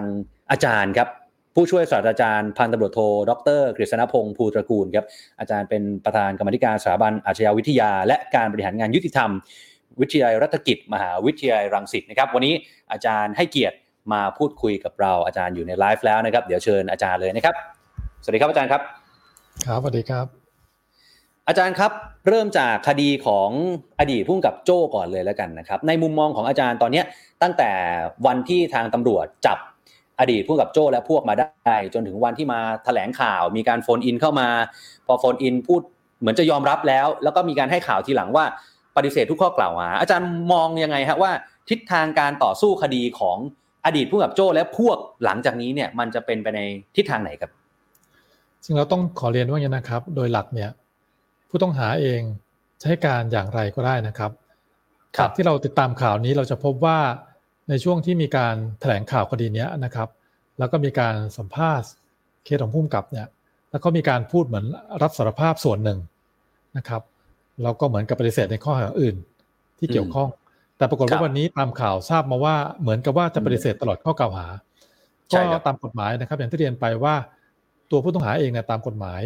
[0.51, 1.07] อาจารย์ครับ
[1.55, 5.05] ผู้ช่วยศาสตราจารย์พันตำรวจโทดรกฤษณพงศ์ภูตระกูลครับ
[5.39, 9.29] อาจารย์เป็นประธานกรรมธิการสถาบันอาชญาวิทยา และการบริหารงานยุติธรรม
[10.01, 12.53] วิทยาลัยรัฐกิจ มหาวิทยาลัยรังสิตนะครับ วันนี้
[12.91, 13.77] อาจารย์ให้เกียรติ
[14.13, 17.55] มาพูดคุยกับเราอาจารย์อยู่ในไลฟ์แล้วนะครับ เดี๋ยวเชิญอาจารย์เลยนะครับ
[18.23, 18.81] สวัสดีครับอาจารย์ครับ
[19.65, 20.25] ครับสวัสดีครับ
[21.47, 21.91] อาจารย์ครับ
[22.27, 23.49] เริ่มจากคดีของ
[23.99, 27.03] อดีตผู้กำกับโจ้ก่อนเลยแล้วกันนะครับ ในมุมมองของอาจารย์ตอนนี้
[27.41, 27.71] ตั้งแต่
[28.25, 29.57] วันที่ทางตำรวจจับ
[30.19, 34.49] อดีตผู้กำกับโจ้และพวกมาได้ จนถึงวันที่มาแถลงข่าว มีการโฟนอินเข้ามา
[35.07, 35.81] พอโฟนอินพูด
[36.19, 38.45] เหมือนจะยอมรับแล้ว แล้วก็มีการให้ข่าวทีหลังว่า
[38.95, 41.31] ปฏิเสธทุกข้อกล่าวหาอาจารย์มองยังไงฮะว่า
[41.69, 43.37] ทิศทางการต่อสู้คดีของ
[43.85, 46.61] อดีตผู้กับโจ้และพวกหลังจากนี้เนี่ยมันจะเป็นไปใน
[46.95, 47.51] ทิศทางไหนครับ
[48.67, 50.69] ซึ่งเราต้องขอเรียนว่าอย่างนี้นะครับ โดยหลักเนี่ย
[51.49, 52.21] ผู้ต้องหาเอง
[52.79, 54.31] จะให้การอย่างไรก็ได้นะครับ
[55.17, 56.99] ครับที่เราติดตามข่าวนี้เราจะพบว่า
[57.69, 60.09] ในช่วงที่มีการแถลงข่าวคดีนี้นะครับ
[60.59, 61.87] แล้วก็มีการสัมภาษณ์
[62.43, 63.27] เคสของผู้กำกับเนี่ย
[63.71, 64.65] แล้วก็มีการพูดเหมือน
[65.01, 65.99] รับสารภาพส่วนหนึ่ง
[66.77, 67.01] นะครับ
[67.63, 69.15] แล้วก็เหมือนกับปฏิเสธในข้อหาอื่น
[69.77, 70.29] ที่เกี่ยวข้อง
[70.77, 74.47] แต่ปรากฏครัว่าบวันนี้ตามข่าวทราบมาว่าเหมือนกับว่าจะปฏิเสธตลอดข้อกล่าวหา
[75.29, 77.15] ใช่ก็ครับตามกฎหมายนะครับ อย่างที่เรียนไปว่า
[77.91, 79.21] ตัวผู้ต้องหาเองเนี่ยตามกฎหมาย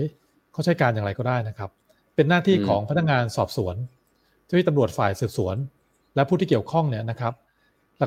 [0.52, 1.70] เขาใช้การอย่างไรก็ได้นะครับ
[2.16, 3.76] เป็นหน้าที่ของพนักงานสอบสวน
[4.46, 5.56] เจ้าหน้าที่ตำรวจฝ่ายสืบสวน
[6.16, 7.34] และผู้ที่เกี่ยวข้องเนี่ยนะครับ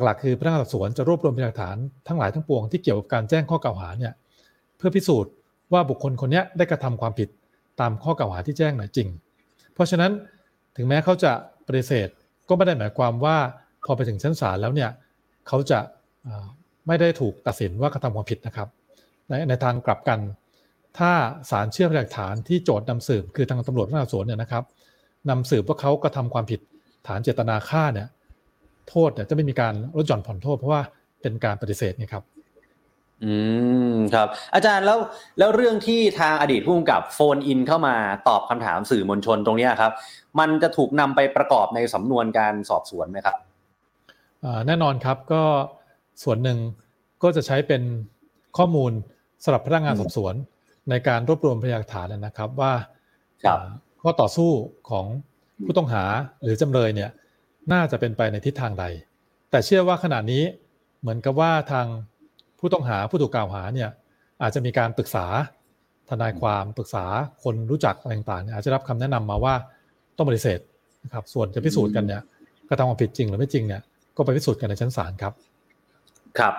[0.05, 1.77] หลักๆ คือพนักงานสอบสวนจะรวบรวมพยานหลักฐาน
[2.09, 4.13] ทั้งหลายทั้งปวงที่เกี่ยวกับการแจ้งข้อกล่าวหาเนี่ย
[4.77, 5.33] เพื่อพิสูจน์
[5.73, 7.29] ว่าบุคคลคนเนี้ยได้กระทำความผิด
[7.81, 9.09] ตามข้อกล่าวหาที่แจ้งน่ะจริง
[9.75, 10.11] เพราะฉะนั้น
[10.77, 11.33] ถึงแม้เขาจะ
[11.67, 12.09] ปฏิเสธ
[12.49, 13.37] ก็ไม่ได้หมายความว่า
[13.87, 14.91] พอไปถึงชั้นศาลแล้วเนี่ย
[15.49, 15.79] เขาจะ
[16.27, 16.47] อ่า
[16.87, 18.69] ไม่ได้ถูกตัดสินว่ากระทำความผิดนะครับ
[19.29, 20.19] ในในทางกลับกัน
[20.99, 21.13] ถ้า
[21.51, 24.65] ศาลเชื่อพยานหลักฐานที่โจทย์นำสืบคือทางตำรวจพนักงานสอบสวนเนี่ยนะครับ
[25.31, 26.61] นำสืบว่าเขากระทำความผิด
[27.09, 28.09] ฐานเจตนาฆ่าเนี่ย
[28.89, 30.83] โทษเนี่ยจะไม่มีการลดหย่อนผ่อนโทษเพราะว่า
[31.23, 32.25] เป็นการปฏิเสธนี่ครับ
[33.25, 33.35] อื
[33.93, 34.99] มครับ อาจารย์แล้ว
[35.39, 37.95] แล้วเรื่องที่ทางอดีตผู้กำกับโฟนอินเข้ามา
[38.29, 39.93] ตอบคำถามสื่อมวลชนตรงเนี้ยครับ
[40.39, 43.37] มันจะถูกนำไปประกอบในสำนวนการสอบสวนไหมครับ
[44.45, 45.43] อ่าแน่นอนครับก็
[46.23, 46.59] ส่วนหนึ่ง
[47.23, 47.83] ก็จะใช้เป็น
[48.57, 48.93] ข้อมูล
[49.45, 50.35] สำหรับพนักงานสอบสวน
[50.91, 52.73] ในการรวบรวมพยานหลักฐานนะครับว่า
[53.45, 53.67] ครับอ่า
[54.03, 54.51] ข้อต่อสู้
[54.91, 55.07] ของ
[55.65, 56.05] ผู้ต้องหา
[56.43, 57.11] หรือจำเลยเนี่ย
[57.73, 58.85] น่าจะเป็นไปในทิศทางใด
[59.51, 60.43] แต่เชื่อว่าขณะนี้
[61.01, 61.87] เหมือนกับว่าทาง
[62.59, 63.91] ผู้ต้องหาผู้ถูกกล่าวหาเนี่ย
[64.43, 65.27] อาจจะมีการปรึกษา
[66.11, 67.05] ทนายความปรึกษา
[67.43, 69.55] คนรู้จักอะไรต่างๆเนี่ยอาจจะรับคำแนะนำมาว่า
[70.17, 70.59] ต้องปฏิเสธ
[71.05, 72.23] นะครับส่วนจะพิสูจน์กันเนี่ย
[72.69, 73.83] กระทำความผิดจริงหรือไม่จริงเนี่ย
[74.17, 75.33] ก็ไปพิสูจน์กันในชั้นศาลครับ
[76.39, 76.55] ครับ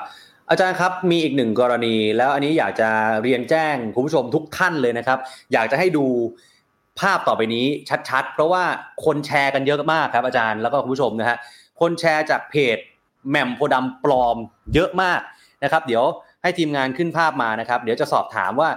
[0.49, 2.89] อาจารย์ครับมีอีกหนึ่งกรณี แล้วอันนี้อยากจะ
[3.23, 5.19] เรียนแจ้งคุณผู้ชมทุกท่านเลยนะครับ
[5.53, 6.05] อยากจะให้ดู
[6.99, 7.65] ภาพต่อไปนี้
[8.09, 8.63] ชัดๆ เพราะว่า
[9.05, 11.37] คนแชร์กันเยอะมากครับอาจารย์แล้วก็คุณผู้ชมนะฮะ
[11.81, 12.77] คนแชร์จากเพจ
[13.29, 14.37] แหม่มโพธิ์ดำปลอม
[14.73, 15.21] เยอะมาก
[15.63, 16.03] นะครับ เดี๋ยว
[16.43, 18.69] ให้ทีมงานขึ้นภาพมานะครับ เดี๋ยวจะสอบถามว่า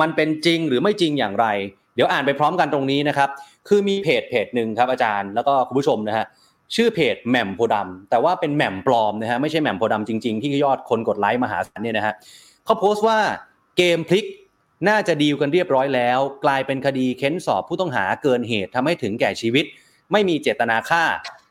[0.00, 1.46] มันเป็นจริงหรือไม่จริงอย่างไร
[1.94, 3.28] เดี๋ยวอ่านไปพร้อมกันตรงนี้นะครับ
[3.68, 6.26] คือมีเพจเพจหนึ่งครับอาจารย์แล้วก็คุณผู้ชมนะฮะ
[6.74, 12.14] ชื่อเพจแหม่มโพธิ์ดำแต่ว่าเป็นแหม่มปลอมนะฮะไม่ใช่แหม่มโพธิ์ดำจริง ๆ ที่ยอดคนกดไลค์มหาศาลเนี่ยนะฮะ
[12.64, 13.18] เขาโพสต์ว่า
[13.76, 14.26] เกมพลิก
[14.88, 19.64] น่าจะดีลกันเรียบร้อยแล้ว กลายเป็นคดีเค้นสอบผู้ต้องหาเกินเหตุทำให้ถึงแก่ชีวิต
[20.12, 21.04] ไม่มีเจตนาฆ่า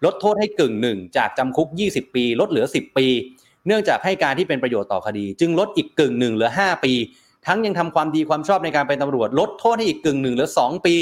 [0.05, 3.07] ลดโทษให้กึ่งหนึ่งจากจำคุก 20 ปี ลดเหลือ 10 ปี
[3.67, 6.93] เนื่องจากให้การที่เป็นประโยชน์ต่อคดี จึงลดอีกกึ่งหนึ่งเหลือ 5 ปี
[7.47, 10.95] ทั้งยังทำความดีความชอบในการเป็นตำรวจ ลดโทษให้อีกกึ่งหนึ่งเหลือ 2 ปี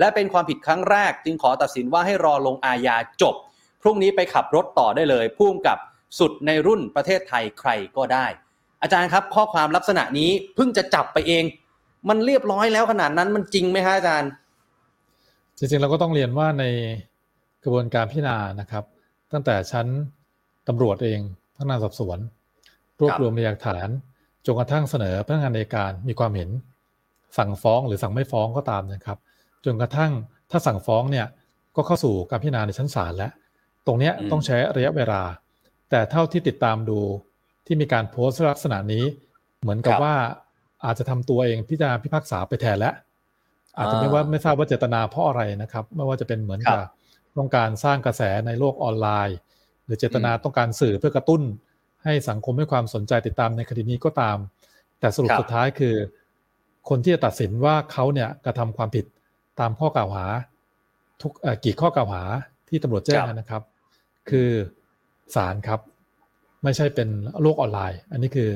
[0.00, 3.34] และเป็นความผิดครั้งแรก จึงขอตัดสินว่าให้รอลงอาญาจบ
[3.82, 5.78] พรุ่งนี้ไปขับรถต่อได้เลยพุ่มกับ
[6.18, 8.26] สุดในรุ่นประเทศไทยใครก็ได้
[8.82, 11.44] อาจารย์ครับ ข้อความลักษณะนี้เพิ่งจะจับไปเอง
[12.08, 14.30] มันเรียบร้อยแล้วขนาดนั้นมันจริงไหมฮะอาจารย์
[15.58, 16.64] จริงๆเราก็ต้องเรียนว่าใน
[17.64, 18.84] กระบวนการพิจารณานะครับ
[19.32, 19.86] ตั้งแต่ชั้น
[20.68, 21.20] ตำรวจเอง
[21.56, 22.18] พนักงานสอบสวน
[23.00, 23.90] รวบรวมพยานฐาน
[24.46, 26.50] จนกระทั่งเสนอพนักงานในการมีความเห็น
[27.38, 29.18] สั่งฟ้องหรือสั่งไม่ฟ้องก็ตามนะครับ
[29.64, 30.12] จนกระทั่ง
[30.50, 31.26] ถ้าสั่งฟ้องเนี่ย
[31.76, 33.32] ก็เข้าสู่การพิจารณาในชั้นศาลแล้ว
[33.88, 35.22] ตรงเนี้ยต้องใช้ระยะเวลา
[35.90, 37.00] แต่เท่าที่ติดตามดู
[37.66, 39.04] ที่มีการโพสต์ลักษณะนี้
[39.62, 40.14] เหมือนกับว่า
[40.84, 42.94] อาจจะทำตัวเองพิจารณาพิพากษาไปแทนแล้ว
[43.76, 46.80] อาจจะไม่ว่าไม่ทราบว่าเจตนาเพราะอะไรนะครับ ไม่ว่าจะเป็นเหมือนกับ
[47.38, 49.36] ต้องการสร้างกระแสในโลกออนไลน์
[49.84, 51.42] หรือเจตนาต้องการสื่อเพื่อกระตุ้น
[52.04, 54.36] ให้สังคมให้ความสนใจติดตามในคดีนี้ก็ตาม
[55.00, 55.94] แต่สรุปสุดท้ายคือ
[56.88, 59.04] คนที่จะตัดสินว่าเขาเนี่ยกระทำความผิด
[59.60, 60.26] ตามข้อกล่าวหา
[61.22, 61.32] ทุก
[61.64, 62.22] กี่ข้อกล่าวหา
[62.68, 63.62] ที่ตำรวจแจ้งนะครับ
[64.30, 64.50] คือ
[65.34, 65.80] ศาลครับ
[66.64, 67.08] ไม่ใช่เป็น
[67.42, 68.48] โลกออนไลน์ อันนี้คือ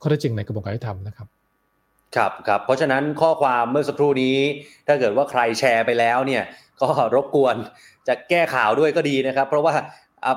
[0.00, 1.28] ข้อเท็จจริงในกระบวนการยุติธรรมนะครับ
[2.16, 4.36] ครับครับเพราะฉะนั้นข้อความเมื่อสักครู่นี้
[4.86, 6.42] ถ้าเกิดว่าใครแชร์ไปแล้วเนี่ย
[6.82, 7.56] ก็รบกวน
[8.08, 9.74] จะแก้ข่าวด้วยก็ดีนะครับ เพราะว่า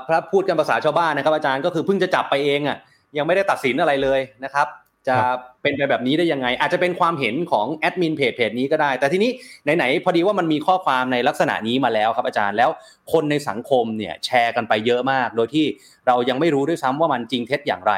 [0.07, 2.77] พระพูดกันภาษาชาวบ้านนะครับ อาจารย์ก็คือเพิ่งจะจับไปเองอะ
[3.17, 4.67] ยังไม่ได้ตัดสินอะไรเลยนะครับ
[5.07, 5.17] จะ
[5.61, 9.31] เป็นไปแบบนี้ได้ยังไง อาจจะเป็นความเห็นของแอดมินเพจเพจนี้ก็ได้ แต่ทีนี้
[9.77, 12.69] ไหนๆพอดีว่ามันมีข้อความในลักษณะนี้มาแล้วครับอาจารย์แล้ว
[13.11, 15.65] คนในสังคมเนี่ยแชร์กันไปเยอะมาก โดยที่
[16.07, 17.93] เรายังไม่รู้ด้วยซ้ำว่ามันจริงเท็จอย่างไร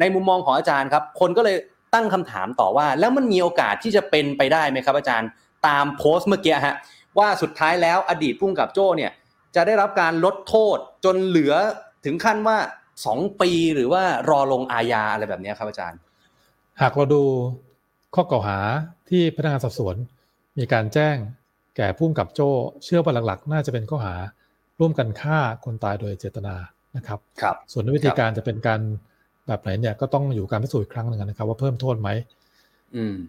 [0.00, 1.56] ในมุมมองของอาจารย์ครับ คนก็เลย
[1.94, 5.28] ตั้งคำถามต่อว่า แล้วมันมีโอกาสที่จะเป็นไปได้ไหมครับ อาจารย์
[5.66, 6.76] ตามโพสต์เมื่อกี้ฮะ
[7.18, 9.12] ว่าสุดท้ายแล้วอดีตพุ่งกับโจ้เนี่ย
[9.56, 11.54] จะได้รับการลดโทษจนเหลือ
[12.04, 12.56] ถึงขั้นว่า
[13.06, 15.98] สองปีหรือว่ารอลงอาญาอะไรแบบนี้ครับอาจารย์
[16.80, 17.22] หากเราดู
[18.14, 18.58] ข้อกล่าวหา
[19.08, 19.96] ที่พนักงานสอบสวน
[20.58, 21.16] มีการแจ้ง
[21.76, 22.50] แก่ผู้กำกับโจ้
[22.84, 24.14] เชื่อว่าหลักๆ น่าจะเป็นข้อหา
[24.78, 26.54] ร่วมกันฆ่าคนตายโดยเจตนา
[26.96, 28.80] นะครับครับ ส่วนวิธีการจะเป็นการ
[29.46, 32.08] แบบไหนเนี่ยก็ต้องอยู่การพิสูจน์อีกครั้งหนึ่งนะครับ ว่าเพิ่มโทษไหม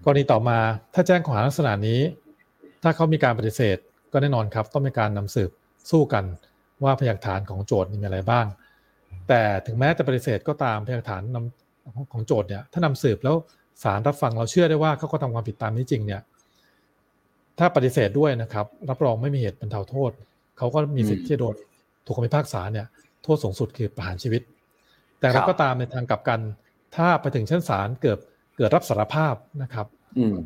[0.03, 0.59] กรณีต่อมา
[0.93, 2.01] ถ้าแจ้งข้อหาลักษณะนี้
[2.83, 3.77] ถ้าเขามีการปฏิเสธ
[4.11, 5.51] ก็แน่นอนครับ ต้องมีการนำสืบ
[5.91, 6.23] สู้กัน
[6.83, 8.45] ว่าพยานฐานของโจทย์มีอะไรบ้าง
[9.27, 11.61] แต่ถึงแม้จะปฏิเสธก็ตามพยานฐานนำ
[12.11, 13.35] ของโจทย์เนี่ยถ้านำสืบแล้ว
[13.83, 16.21] ศาลรับฟังเราเชื่อได้ว่าเขาก็ทำความผิดตามนี้จริงเนี่ย
[17.59, 20.11] ถ้าปฏิเสธด้วยนะครับ รับรองไม่มีเหตุบรรเทาโทษ
[20.57, 21.55] เขาก็มีสิทธิ์ที่โดน
[22.05, 22.85] ถูกคำพิพากษาเนี่ย
[23.23, 24.41] โทษสูงสุดคือประหารชีวิต
[25.19, 26.39] แต่เราก็ตามในทางกลับกัน
[26.95, 28.19] ถ้าไปถึงชั้นศาลเกิด
[28.57, 29.87] เกิดรับสารภาพนะครับ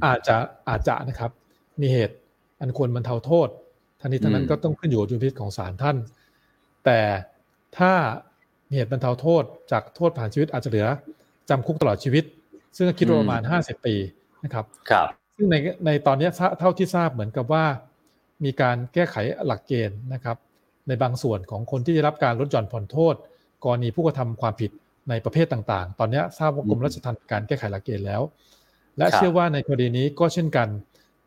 [0.05, 0.35] อาจจะ
[0.69, 1.31] อาจจะนะครับ
[1.81, 2.15] มีเหตุ
[2.61, 3.49] อันควรบรรเทาโทษ
[4.01, 5.97] ทันทีทั้งนั้นก็ต้องขึ้นอยู่กับดุลพินิจของศาลท่าน
[6.85, 6.99] แต่
[7.77, 7.93] ถ้า
[8.73, 10.87] เหตุบรรเทาโทษจากโทษผ่านชีวิตอาจจะเหลือ
[11.49, 12.23] จำคุกตลอดชีวิต
[12.77, 13.95] ซึ่งคิดประมาณห้าสิบปี
[14.43, 15.55] นะครับครับซึ่งใน
[15.86, 16.29] ในตอนนี้
[16.60, 17.65] เท่าที่ทราบเหมือนกับว่า
[18.45, 20.38] มีการแก้ไขหลักเกณฑ์นะครับ
[20.88, 23.15] ในบางส่วนของคนที่ได้รับการลดหย่อนผ่อนโทษ
[23.63, 24.71] กรณีผู้กระทำความผิด
[25.10, 28.21] ในประเภทต่างๆ ตอนนี้ทราบว่ากรมราชทัณฑ์การแก้ไขหลักเกณฑ์แล้ว
[28.97, 30.67] และเชื่อว่าในคดีนี้ก็เช่นกัน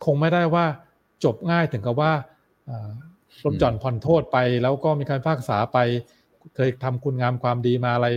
[0.04, 0.64] คงไม่ได้ว่า
[1.24, 2.12] จบง่ายถึงกับว่า
[3.44, 5.78] ลดหย่อนผ่อนโทษไป แล้วก็มีการพากษาไป
[6.54, 8.08] เคยทำคุณงามความดีมาอะไร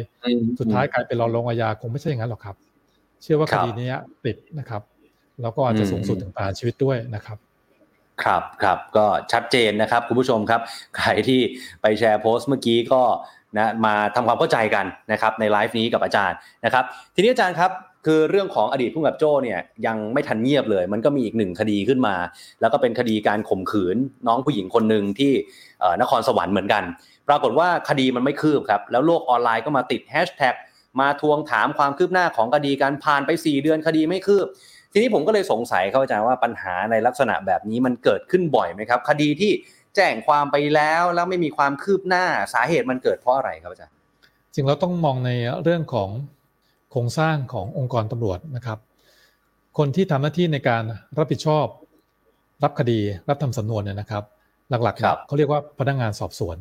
[0.59, 2.55] สุดท้ายกลายเป็นรอลงอาญาคงไม่ใช่อย่างนั้นหรอกครับ
[3.21, 3.89] เชื่อว่าคดีนี้
[4.25, 4.81] ติดนะครับ
[5.41, 7.37] แล้วก็อาจจะสูงสุดถึงประหารชีวิตด้วยนะครับ
[8.23, 10.61] ครับครับก็ชัดเจนนะครับคุณผู้ชมครับ
[10.97, 11.39] ใครที่
[11.81, 13.01] ไปแชร์โพสต์เมื่อกี้ก็
[13.57, 16.83] นะมาทำความเข้าใจกันนะครับในไลฟ์นี้กับอาจารย์นะครับ
[17.15, 17.71] ทีนี้อาจารย์ครับ
[18.05, 22.15] คือเรื่องของอดีตผู้กับโจ้เนี่ยยังไม่ทันเงียบเลย มันก็มีอีกหนึ่งคดีขึ้นมา
[22.61, 25.31] แล้วก็เป็นคดีการข่มขืนน้องผู้หญิงคนหนึ่งที่
[26.01, 26.83] นครสวรรค์เหมือนกัน
[27.31, 30.55] ปรากฏว่าคดีมันไม่คืบครับแล้วโลกออนไลน์ก็มาติดแฮชแท็ก
[30.99, 34.47] มาทวงถามความคืบหน้าของคดีการผ่านไป 4 เดือนคดีไม่คืบ
[34.91, 39.51] ทีนี้ผมก็เลยสงสัยเข้าใจว่าปัญหาในลักษณะแบบนี้มันเกิดขึ้นบ่อยไหมครับ คดีที่
[39.95, 43.95] แจ้งความไปแล้วแล้วไม่มีความคืบหน้าสาเหตุมันเกิดเพราะอะไรครับอาจารย์
[44.53, 45.31] จริงเราต้องมองใน
[45.63, 46.09] เรื่องของ
[46.91, 48.79] โครงสร้างขององค์กรตำรวจนะครับ
[49.77, 50.83] คนที่ทำหน้าที่ในการ
[51.17, 51.65] รับผิดชอบ
[52.63, 54.23] รับคดีรับทำสำนวนเนี่ยนะครับ
[54.69, 56.57] หลักๆเขาเรียกว่าพนักงานสอบสวน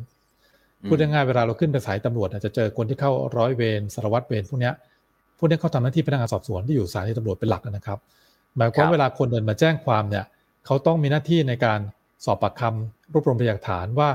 [0.89, 4.73] พูดง่ายๆเวลาเราขึ้นไปสายตำรวจจะเจอคนที่เข้าร้อยเวรสารวัตรเวรพวกนี้
[5.39, 7.99] พวกนี้เขาทำหน้าที่พนักงานสอบสวนที่อยู่สถานีตำรวจเป็นหลักนะครับ
[8.57, 10.25] หมายความเวลาคนเดินมาแจ้งความเนี่ย
[10.67, 11.81] เขาต้องมีหน้าที่ในการ
[12.25, 14.09] สอบปากคำรวบรวมพยานฐานว่า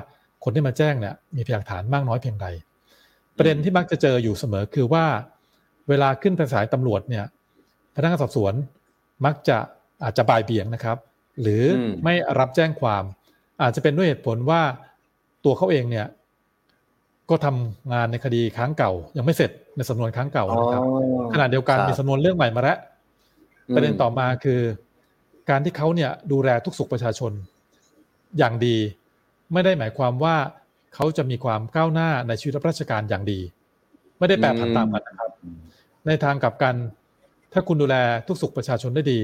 [0.43, 2.47] คนที่มาแจ้งเนี่ยมีพยานฐานมากน้อยเพียงใด
[3.37, 5.05] ประเด็นที่มักจะเจออยู่เสมอคือว่า
[5.89, 7.25] เวลาขึ้นไปสายตำรวจเนี่ย
[7.95, 8.53] พนักงานสอบสวน
[9.25, 9.57] มักจะ
[10.03, 10.97] อาจจะบ่ายเบี่ยงนะครับ
[11.41, 11.63] หรือ
[12.03, 13.03] ไม่รับแจ้งความ
[13.61, 14.61] อาจจะเป็นด้วยเหตุผลว่า
[15.45, 16.05] ตัวเขาเองเนี่ย
[17.29, 20.83] ก็ทำงานในคดีค้างเก่า ยังไม่เสร็จในสำนวนค้างเก่านะครับ
[21.33, 22.77] ขณะเดียวกันมีสำนวนเรื่องใหม่มาแล้ว
[23.75, 24.59] ประเด็นต่อมาคือ
[25.49, 27.31] การที่เขาเนี่ยดูแลทุกสุขประชาชน
[28.37, 28.75] อย่างดี
[29.53, 30.35] ไม่ได้หมายความว่า
[30.95, 33.39] เขาจะมีความก้าวหน้าในชีวิตราชการอย่างดี
[34.19, 35.31] ไม่ได้แปรผันตามกันนะครับ
[36.07, 36.75] ในทางกลับกัน
[37.53, 37.95] ถ้าคุณดูแล
[38.27, 39.21] ทุกสุขประชาชนได้ดี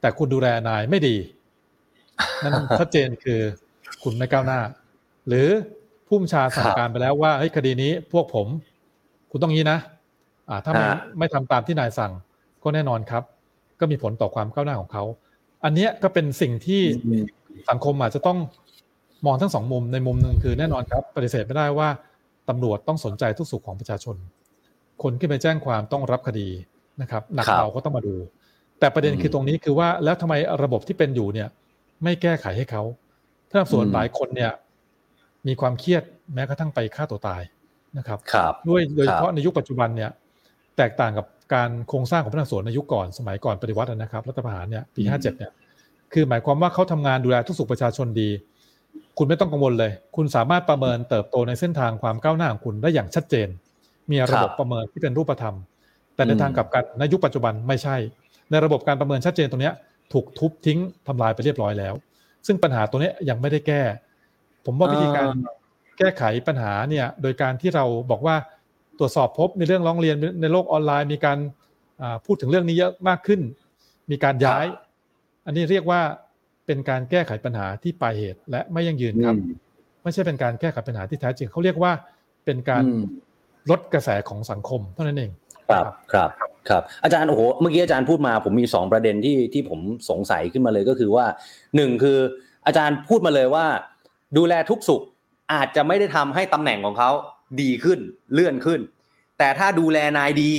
[0.00, 1.16] แต่คุณดูแลนายไม่ดี
[2.42, 3.40] นั่นชัดเจนคือ
[4.02, 4.60] คุณไม่ก้าวหน้า
[5.28, 5.48] หรือ
[6.06, 8.46] ผู้บัญชาสั่งการไปแล้วว่าเฮ้ยคดีนี้พวกผม
[9.30, 9.78] คุณต้องงี้นะ
[10.48, 10.86] อ่าถ้าไม่
[11.18, 12.12] ไม่ทำตามที่นายสั่ง
[12.62, 13.22] ก็แน่นอนครับ
[13.80, 15.04] ก็มีผลต่อความก้าวหน้าของเขา
[15.64, 16.82] อันเนี้ยก็เป็นสิ่งที่
[17.70, 18.38] สังคมอาจจะต้อง
[19.26, 21.88] มองทั้งสองมุมในมุมหนึ่งคือแน่นอนครับ ปฏิเสธไม่ได้ว่า
[22.48, 24.16] ตำรวจต้องสนใจทุกสุขของประชาชน
[25.02, 26.48] คนที่ไปแจ้งความต้องรับคดี
[27.00, 28.16] นะครับหนักเบาก็ต้องมาดู
[28.78, 31.48] แต่ประเด็นคือตรงนี้คือว่าแล้วทำไมระบบที่เป็นอยู่เนี่ย
[32.02, 32.82] ไม่แก้ไขให้เขา
[33.48, 34.52] ท่านส่วนหลายคนเนี่ย
[35.46, 36.02] มีความเครียด
[36.34, 37.42] แม้กระทั่งไปฆ่าตัวตาย
[37.98, 40.10] นะครับครับด้วยโดยเฉพาะในยุคปัจจุบันเนี่ย
[40.76, 45.52] แตกต่างกับการโครงสร้างของพนักงานสวนในยุคก่อนสมัยก่อนปฏิวัตินะครับรัฐประหารเนี่ยปีห้าเจ็ดเนี่ย
[46.12, 48.30] คือหมายความว่าเขาทำงานดูแลทุกสุขประชาชนดี
[49.18, 53.48] คุณไม่ต้องกังวลเลย คุณสามารถประเมินเติบโตในเส้นทางความก้าวหน้าของคุณได้อย่างชัดเจน
[54.10, 55.56] มีระบบประเมินที่เป็นรูปธรรม
[56.14, 57.96] แต่ในทางกลับกันในยุคปัจจุบันไม่ใช่
[58.50, 59.72] ในระบบการประเมินชัดเจนตรงนี้
[60.12, 61.94] ถูกทุบทิ้งทำลายไปเรียบร้อยแล้ว
[62.46, 63.82] ซึ่งปัญหาตัวนี้ยังไม่ได้แก้
[64.66, 65.28] ผมว่าวิธีการ
[65.98, 68.36] แก้ไขปัญหาเนี่ย โดยการที่เราบอกว่า
[68.98, 71.38] ตรวจสอบพบมีเรื่องร้องเรียนในโลกออนไลน์ มีการ
[72.24, 73.40] พูดถึงเรื่องนี้เยอะมากขึ้น
[74.10, 74.66] มีการย้าย
[75.46, 76.00] อันนี้เรียกว่า
[76.66, 79.36] เป็นการแก้ไขปัญหาที่ปลายเหตุ และไม่ยั่งยืนครับ
[80.02, 81.92] ไม่ใช่เป็นการแก้ไขปัญหาที่แท้จริงเขาเรียกว่า
[82.44, 82.84] เป็นการ
[83.70, 85.30] ลดกระแสของสังคมเท่านั้นเอง
[85.68, 86.30] ครับครับ
[86.68, 91.26] ครับ อาจารย์โอ้โหเมื่อกี้อาจารย์พูดมา ผมมีสองประเด็นที่ที่ผมสงสัยขึ้นมาเลยก็คือว่า
[91.76, 92.18] หนึ่งคือ
[92.66, 93.66] อาจารย์พูดมาเลยว่า
[94.36, 95.02] ดูแลทุกสุข
[95.52, 97.10] อาจจะไม่ได้ทำให้ตำแหน่งของเขา
[97.60, 97.98] ดีขึ้น
[98.32, 98.80] เลื่อนขึ้น
[99.38, 100.50] แต่ถ้าดูแลนายดี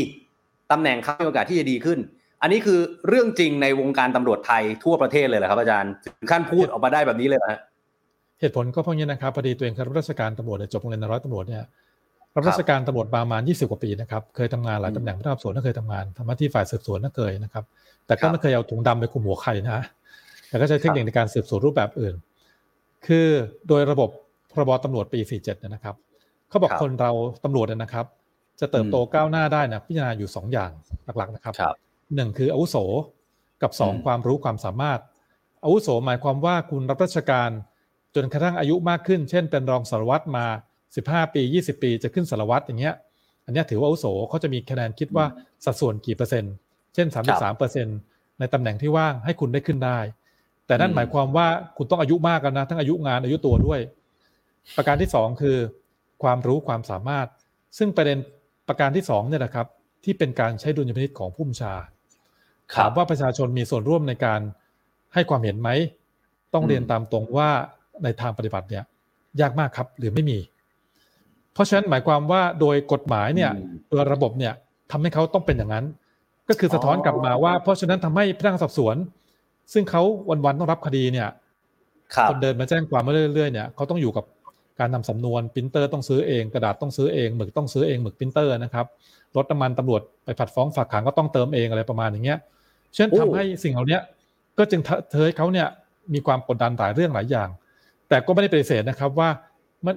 [0.72, 2.00] ตำแหน่งเขามีโอกาสที่จะดีขึ้น
[2.42, 7.60] อันนี้คือเรื่องจริงในวงการตำรวจไทยทั่วประเทศเลยเหรอครับอาจารย์ถึงขั้นพูดออกมาได้แบบนี้เลยนะ
[8.40, 11.64] เหตุผลก็เพราะงี้นะครับพอดีตัวเองรับราชการตำรวจจบโรงเรียนร้อยตำรวจเนี่ย
[12.36, 17.64] รับราชการตำรวจประมาณ 20 กว่าปีนะครับ เคยทำงานหลายตำแหน่งพนักงานสอบสวนก็เคยทำงานทำหน้าที่ฝ่ายสืบสวนก็เคยนะครับ
[18.08, 19.80] แต่ก็ไม่เคยเอาถุงดำไปคุมหัวใครนะ
[20.50, 22.16] แต่ก็ใช้เทคนิคในการสืบสวนรูปแบบอื่น
[23.08, 23.28] คือ
[23.68, 24.10] โดยระบบ
[24.52, 25.96] พรบตำรวจปี 47นะครับ
[26.50, 27.12] เขาบอกคนเรา
[27.44, 28.06] ตำรวจนะครับ
[28.60, 30.72] จะเติบโตก้าวหน้าได้นะพิจารณาอยู่ 2 อย่าง
[31.18, 31.54] หลักๆนะครับ
[32.16, 32.78] หนึ่งคืออาวุโส
[33.62, 35.00] กับ 2 ความรู้ความสามารถ
[35.64, 37.50] อาวุโสหมายความว่าคุณรับราชการ
[38.16, 40.46] จนกระทั่งอายุมากขึ้น เช่น เป็นรองสารวัตรมา
[40.90, 42.96] 15 ปี 20 ปี จะขึ้นสารวัตรอย่างเงี้ย
[43.46, 45.26] อันนี้ถือว่าอุโสเขาจะมีคะแนนคิดว่า
[45.66, 46.54] สัดส่วนกี่เปอร์เซ็นต์
[46.94, 47.98] เช่น 33เปอร์เซ็นต์
[48.40, 50.00] ในตำแหน่งที่ว่างให้คุณได้ขึ้นได้
[50.68, 51.48] แต่นั่นหมายความว่า
[51.78, 53.80] คุณต้องอายุมากกันนะ ทั้งอายุงานอายุตัวด้วย
[54.78, 55.58] ประการที่สองคือ
[56.24, 57.28] ความรู้ความสามารถ
[57.78, 58.18] ซึ่งประเด็น
[58.68, 59.68] ประการที่สองเนี่ยนะครับ
[60.04, 61.74] ที่เป็นการใช้ดุลยพินิจของผู้บัญชา
[62.76, 64.42] ถามว่าประชาชนมีส่วนร่วมในการ
[65.14, 65.70] ให้ความเห็นไหม
[66.54, 67.50] ต้องเรียนตามตรงว่า
[68.04, 68.84] ในทางปฏิบัติเนี่ย
[69.42, 70.40] ยากมากครับหรือไม่มี
[71.54, 73.52] เพราะฉะนั้นหมายความว่าโดยกฎหมายเนี่ย
[73.90, 74.54] โดยระบบเนี่ย
[74.92, 75.86] ทำให้เขาต้องเป็นอย่างนั้น
[76.50, 78.96] ก็คือสะท้อนกลับมาว่า เพราะฉะนั้นทำให้พนักงานสอบสวน
[79.74, 81.28] ซึ่งเขาวันๆต้องรับคดีเนี่ย
[82.30, 84.26] คนเดินมาแจ้งความมาเรื่อยๆเนี่ยเขาต้องอยู่กับ
[84.80, 88.86] การนำสำนวนพิมพ์เตอร์ต้องซื้อเองกระดาษต้องซื้อเองหมึกต้องซื้อเองหมึกพิมพ์เตอร์นะครับ
[89.36, 92.40] รถน้ำมันตำรวจไปผัดฟ้องฝากขังก็ต้องเติมเองอะไรประมาณอย่างเงี้ย
[92.96, 94.00] เช่นทำให้สิ่งเหล่านี้
[94.58, 95.68] ก็จึงเทให้เขาเนี่ย
[96.14, 97.50] มีความกดดันหลายเรื่องหลายอย่าง
[98.10, 99.30] แต่ก็ไม่ได้ปฏิเสธนะครับว่า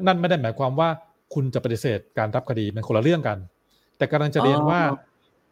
[0.07, 0.89] นั่นไม่ได้หมายความว่า
[1.35, 3.39] คุณจะปฏิเสธการรับคดีเป็นคนละเรื่องกัน
[3.97, 4.81] แต่กำลังจะเรียนว่า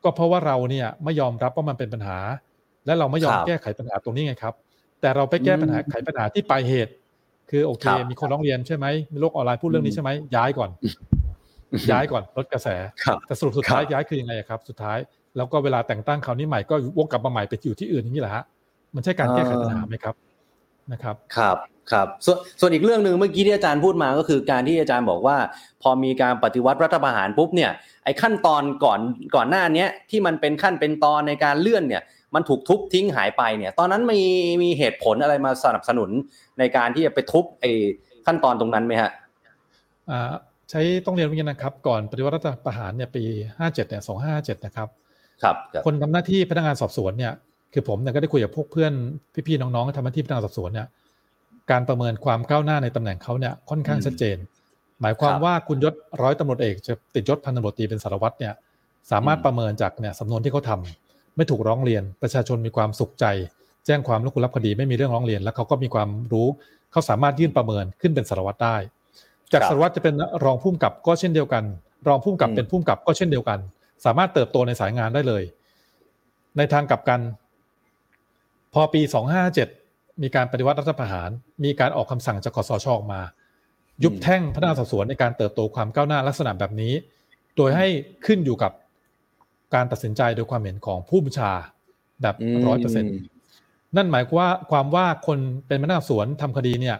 [0.05, 2.19] ก็เพราะว่าเราเนี่ยไม่ยอมรับว่ามันเป็นปัญหา
[2.87, 4.55] และเราไม่ยอมแก้ไขปัญหาตรงนี้ไงครับ
[5.01, 6.93] แต่เราไปแก้ปัญหาไขปัญหาที่ปลายเหตุ
[7.51, 10.71] คือโอเค มีคนร้องเรียนใช่ไหมมีโลกออนไลน์พูดเรื่องนี้ใช่ไหมย้ายก่อน
[11.91, 12.69] ย้ายก่อนลดกระแส
[13.27, 14.99] แต่สรุปสุดท้ายย้ายคือยังไงครับ สุดท้าย
[15.37, 18.45] แล้วก็เวลาแต่งตั้งคราวนี้ใหม่ก็วกกลับมาใหม่ไปอยู่ที่อื่นอย่างนี้แหละฮะ
[18.95, 20.15] มันใช่การแก้ไขปัญหาไหมครับ
[20.93, 21.57] นะครับ ครับ
[21.93, 25.37] ครับส่วนส่วนอีกเรื่องหนึ่งเมื่อกี้ที่อาจารย์พูดมาก็คือการที่อาจารย์บอกว่า
[25.83, 27.71] พอมีการปฏิวัติรัฐประหารปุ๊บเนี่ย
[28.05, 29.01] ไอ้ขั้นตอนก่อน
[29.35, 32.03] ก่อนหน้านี้ที่มันเป็นขั้นเป็นตอนในการเลื่อนเนี่ย
[32.37, 34.23] มันถูกทุบทิ้งหายไปเนี่ย ตอนนั้นมี
[34.63, 36.11] มีเหตุผลอะไรมาสนับสนุน
[36.59, 37.71] ในการที่จะไปทุบไอ้
[38.27, 39.11] ขั้นตอนตรงนั้นไหมฮะ
[40.11, 40.33] อ่า
[40.71, 43.23] ใช้ต้องเรียนว่านะครับ ก่อนปฏิวัติรัฐประหารเนี่ยปี
[43.57, 44.03] 57เนี่ย
[44.35, 44.89] 2557นะครับ
[45.43, 47.33] ครับคนทำหน้าที่พนักงานสอบสวนเนี่ย
[47.73, 48.93] คือผมเนี่ยก็ได้คุยกับพวกเพื่อน
[49.47, 50.87] พี่ๆน้องๆที่ทำหน้าที่พนักงานสอบสวนเนี่ย
[51.71, 54.37] การประเมินความก้าวหน้าในตำแหน่งเขาเนี่ยค่อนข้างชัดเจน
[55.01, 58.55] หมายความว่าคุณยศร้อยตำรวจเอกจะติดยศพันตำรวจตีเป็นสารวัตรเนี่ย
[59.11, 60.79] สามารถประเมินจากเนี่ยสำนวนที่เขาทา
[61.37, 63.27] ไม่ถูกร้องเรียน ประชาชนมีความสุขใจ
[63.87, 66.49] แจ้งความแล้วคุณรับคดีไม่มีเรื่องร้องเรียน แล้วเขาก็มีความรู้
[66.93, 68.77] เขาสามารถยื่นประเมินขึ้นเป็นสารวัตรได้
[69.53, 70.15] จากสารวัตรจะเป็น
[70.45, 71.65] รองผู้กำกับก็เช่นเดียวกัน
[72.09, 73.59] รองผู้กำกับเป็นผู้กำกับก็เช่นเดียวกัน
[74.05, 75.43] สามารถเติบโตในสายงานได้เลย
[76.57, 77.21] ในทางกลับกัน
[78.75, 79.01] พอปี
[79.63, 81.31] 257 มีการปฏิวัติรัฐประหาร
[81.65, 83.21] มีการออกคำสั่งจากคอสชออกมา
[84.05, 86.95] ยุบแท่งพนักงานสอบสวนในการเติบโตความก้าวหน้าลักษณะแบบนี้
[87.57, 87.87] โดยให้
[88.27, 88.73] ขึ้นอยู่กับ
[89.75, 91.51] การตัดสินใจโดยความเห็นของผู้บัญชา
[92.23, 92.37] แบบ
[92.67, 93.05] ร้อยเปอร์เซ็น
[93.97, 96.97] นั่นหมายว่าความว่าคนเป็นพนักงานสวนทำคดีเนี่ย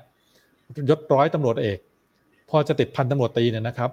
[0.89, 1.79] ยศร้อยตำรวจเอก
[2.51, 3.91] พอจะติดพันตำรวจตีเนี่ยนะครับ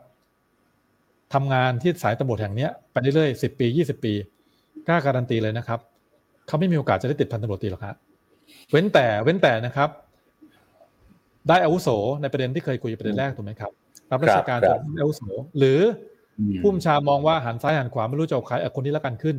[1.34, 4.13] ทำงานที่สายตำรวจแห่งนี้ไปเรื่อยๆสิบปียี่สิบปี
[4.88, 5.80] กล้าการันตีเลยนะครับ
[6.47, 7.95] เขาไม่มีโอกาสจะได้ติดพันตำรวจตีหรอกครับ
[8.71, 9.89] เว้นแต่เว้นแต่นะครับ
[11.49, 11.89] ได้อาวุโส
[12.21, 13.71] ในประเด็นที่เคยคุยประเด็นแรกถูกไหมครับ
[14.11, 15.21] รับราชการจนอาวุโส
[15.57, 15.80] หรือ
[16.61, 19.36] ผู้บัญชามองว่าหันซ้ายหันขวาไม่รู้จะเอาใครคนนี้ละกันขึ้น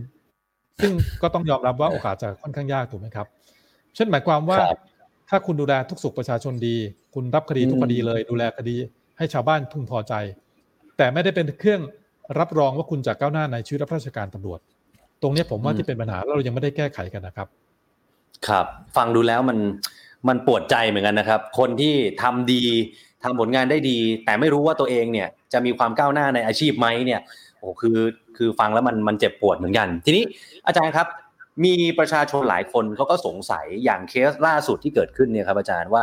[0.82, 0.92] ซึ่ง
[1.22, 3.26] ก็ต้องยอมรับว่าโอกาสจะค่อนข้างยากถูกไหมครับ
[3.94, 4.58] เช่นหมายความว่า
[5.28, 6.76] ถ้าคุณดูแลทุกสุขประชาชนดี
[7.14, 8.76] คุณรับคดีทุกคดีเลย ดูแลคดี
[9.18, 10.14] ให้ชาวบ้านพึงพอใจ
[10.96, 11.80] แต่ไม่ได้เป็นเครื่อง
[12.38, 14.60] รับรองว่าคุณจะก้าวหน้าในชีวิตรับราชการตำรวจ
[15.22, 17.48] ตรงนี้ผมว่าที่เป็นปัญหาเรายังไม่ได้แก้ไขกันนะครับ
[18.48, 18.66] ครับ
[18.96, 19.58] ฟังดูแล้วมัน
[20.28, 22.62] มันปวดใจเหมือนกันนะครับ คนที่ทำดี
[23.24, 27.20] ทำผลงานได้ดี แต่ไม่รู้ว่าตัวเองเนี่ยจะมีความก้าวหน้าในอาชีพไหมเนี่ย
[27.58, 27.98] โอ้คือ
[28.36, 30.24] คือฟังแล้วมันมันเจ็บปวดเหมือนกัน ทีนี้
[30.66, 31.06] อาจารย์ครับ
[31.64, 36.02] มีประชาชนหลายคนเขาก็สงสัยอย่างเคสล่าสุดที่เกิดขึ้นเนี่ยครับอาจารย์ว่า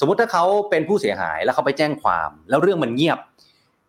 [0.00, 3.18] สมมติถ้าเขาเป็นผู้เสียหายแล้วเขาไปแจ้งความ แล้วเรื่องมันเงียบ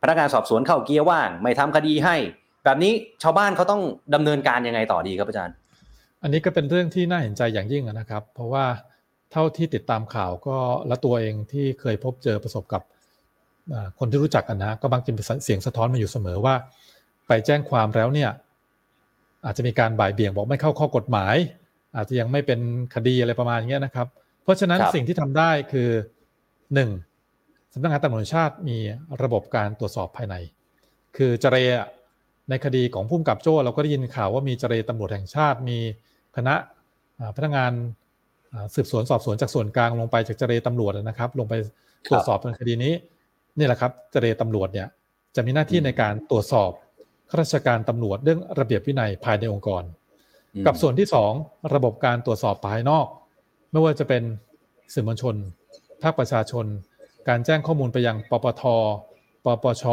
[0.02, 2.16] พนักงานสอบสวนเข้าเกียร์ว่าง ไม่ทำคดีให้
[2.64, 3.82] แบบนี้ชาวบ้านเขาต้อง
[4.14, 5.56] ดำเนินการยังไงต่อดีครับอาจารย์
[6.24, 8.66] อันนี้ก็เป็นเรื่องที่น่าเห็นใจอย่างยิ่งนะครับ เพราะว่า
[9.32, 10.58] เท่าที่ติดตามข่าวก็
[10.88, 12.82] และตัวเองที่เคยพบเจอประสบกับ
[14.00, 15.10] คนที่รู้จักกันนะก็บางที
[15.44, 16.56] เสียงสะท้อนมาอยู่เสมอว่า
[17.28, 18.32] ไปแจ้งความแล้วเนี่ย
[19.46, 21.36] อาจจะมีการบ่ายเบี่ยงบอกไม่เข้าข้อกฎหมาย
[21.96, 22.60] อาจจะยังไม่เป็น
[22.96, 24.08] คดีอะไรประมาณนี้นะครับ
[24.44, 25.90] เพราะฉะนั้นสิ่งที่ทำได้คือ
[26.74, 26.90] หนึ่ง
[27.74, 28.78] สำนักงานตำรวจชาติมี
[29.24, 30.36] ระบบการตรวจสอบภายใน
[31.18, 31.58] คือเจร
[32.50, 35.78] ในคดีของพุ่มกับโจ้เราก็ได้ยินข่าวว่ามีเจรตำรวจแห่งชาติ มี
[36.36, 36.56] คณะ
[37.36, 37.72] พนักงาน
[38.76, 41.54] สืบสวนสอบสวนจากส่วนกลางลงไปจากเจรตำรวจนะครับ ลงไป
[42.10, 42.94] ตรวจสอบในคดีนี้
[43.58, 44.88] นี่แหละครับเจรตำรวจเนี่ย
[45.36, 46.72] จะมีหน้าที่ในการตรวจสอบ
[47.30, 49.84] ข้าราชการตำรวจเรื่องระเบียบวินัยภายในองค์กร
[50.66, 51.32] กับส่วนที่สอง
[51.74, 53.08] ระบบการตรวจสอบภายนอก
[53.72, 54.24] ไม่ว่าจะเป็น
[54.94, 55.36] สื่อมวลชน
[56.02, 56.66] ภาคประชาชน
[57.30, 58.64] การแจ้งข้อมูลไปยังปปท
[59.46, 59.84] ปปช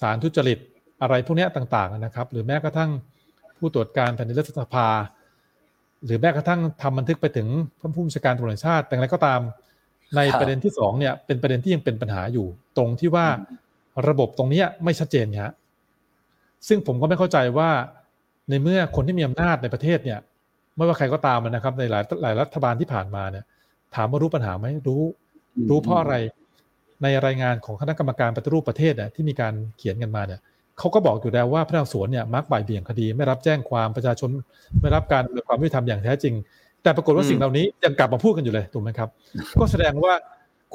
[0.00, 0.58] สารทุจริต
[1.02, 2.90] อะไรพวกนี้ต่างๆนะครับ หรือแม้กระทั่ง
[3.58, 4.88] ผู้ตรวจการแผ่นดินรัฐสภา
[6.04, 7.48] หรือแม้กระทั่งทำบันทึกไปถึง
[7.94, 9.40] ผู้บัญชาการตำรวจชาติแต่อะไรก็ตาม
[10.16, 12.46] ในประเด็นที่สองเนี่ยเป็นประเด็นที่ยังเป็นปัญหาอยู่
[12.76, 13.26] ตรงที่ว่า
[14.08, 15.52] ระบบตรงนี้ไม่ชัดเจนฮะ
[16.68, 17.70] ซึ่งผมก็ไม่เข้าใจว่า
[18.48, 20.18] ในเมื่อคนที่มีอำนาจในประเทศเนี่ย
[20.76, 23.44] ไม่ว่าใครก็ตามนะครับ ในหลายหลายรัฐบาลที่ผ่านมาเนี่ย
[23.94, 25.02] ถามว่ารู้ปัญหาไหมรู้
[25.70, 26.14] รู้เพราะอะไร
[27.02, 30.40] ในรายงานของคณะกรรมการปฏิรูปประเทศเนี่ยที่มีการเขียนกันมาเนี่ย
[30.78, 34.30] เขาก็บอกอยู่แล้วว่าพนักงานสวนเนี่ยมักบ่ายเบี่ยงคดี ไม่รับแจ้งความประชาชน
[34.80, 36.34] ไม่รับการความยุติธรรมอย่างแท้จริง
[36.82, 39.08] แต่ปรากฏว่าสิ่งเหล่านี้ยังกลับมาพูดกันอยู่เลยถูกไหมครับ
[39.60, 40.12] ก็แสดงว่า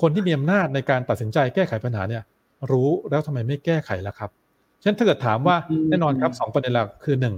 [0.02, 2.24] คนที่มีอำนาจในการตัดสินใจแก้ไขปัญหาเนี่ย
[2.72, 4.30] รู้แล้วทำไมไม่แก้ไขล่ะครับ
[4.82, 5.56] ฉะนั้นถ้าเกิดถามว่า
[5.90, 7.36] แน่นอนครับสองประเด็นหลักคือหนึ่ง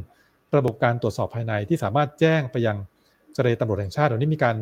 [0.57, 2.77] ระบบการตรวจสอบภายในที่สามารถแจ้งไปยัง
[3.33, 4.55] เจรตำรวจแห่งชาติเดี๋ยวนี้มีการ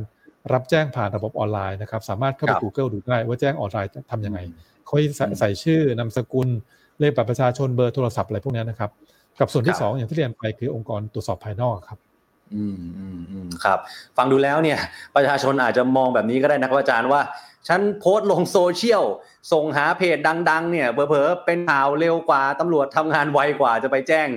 [0.54, 4.40] รับแจ้งผ่านระบบออนไลน์นะครับ สามารถเข้าไป Google ดูได้ว่าแจ้งออนไลน์ทำยังไง
[4.86, 4.96] เขา
[5.40, 6.50] ใส่ชื่อนามสกุล
[7.00, 8.92] เลขบัตรประชาชนเบอร์โทรศัพท์อะไรพวกนี้นะครับ
[9.40, 12.00] กับส่วนที่สองอย่างที่เรียนไปคือองค์กรตรวจสอบภายนอกครับ
[12.56, 13.80] อืมอืมอืมครับ
[14.18, 14.80] ฟังดูแล้วเนี่ย
[15.16, 17.22] ประชาชนอาจจะมองแบบนี้ก็ได้นะครับอาจารย์ว่า
[17.68, 19.04] ฉันโพสต์ลงโซเชียล
[19.54, 20.18] ส่งหาเพจ
[20.50, 24.28] ดัง ๆ เนี่ยเผลอๆเป็นข่าวเร็วกว่าตำรวจทำงานไวกว่าจะไปแจ้ง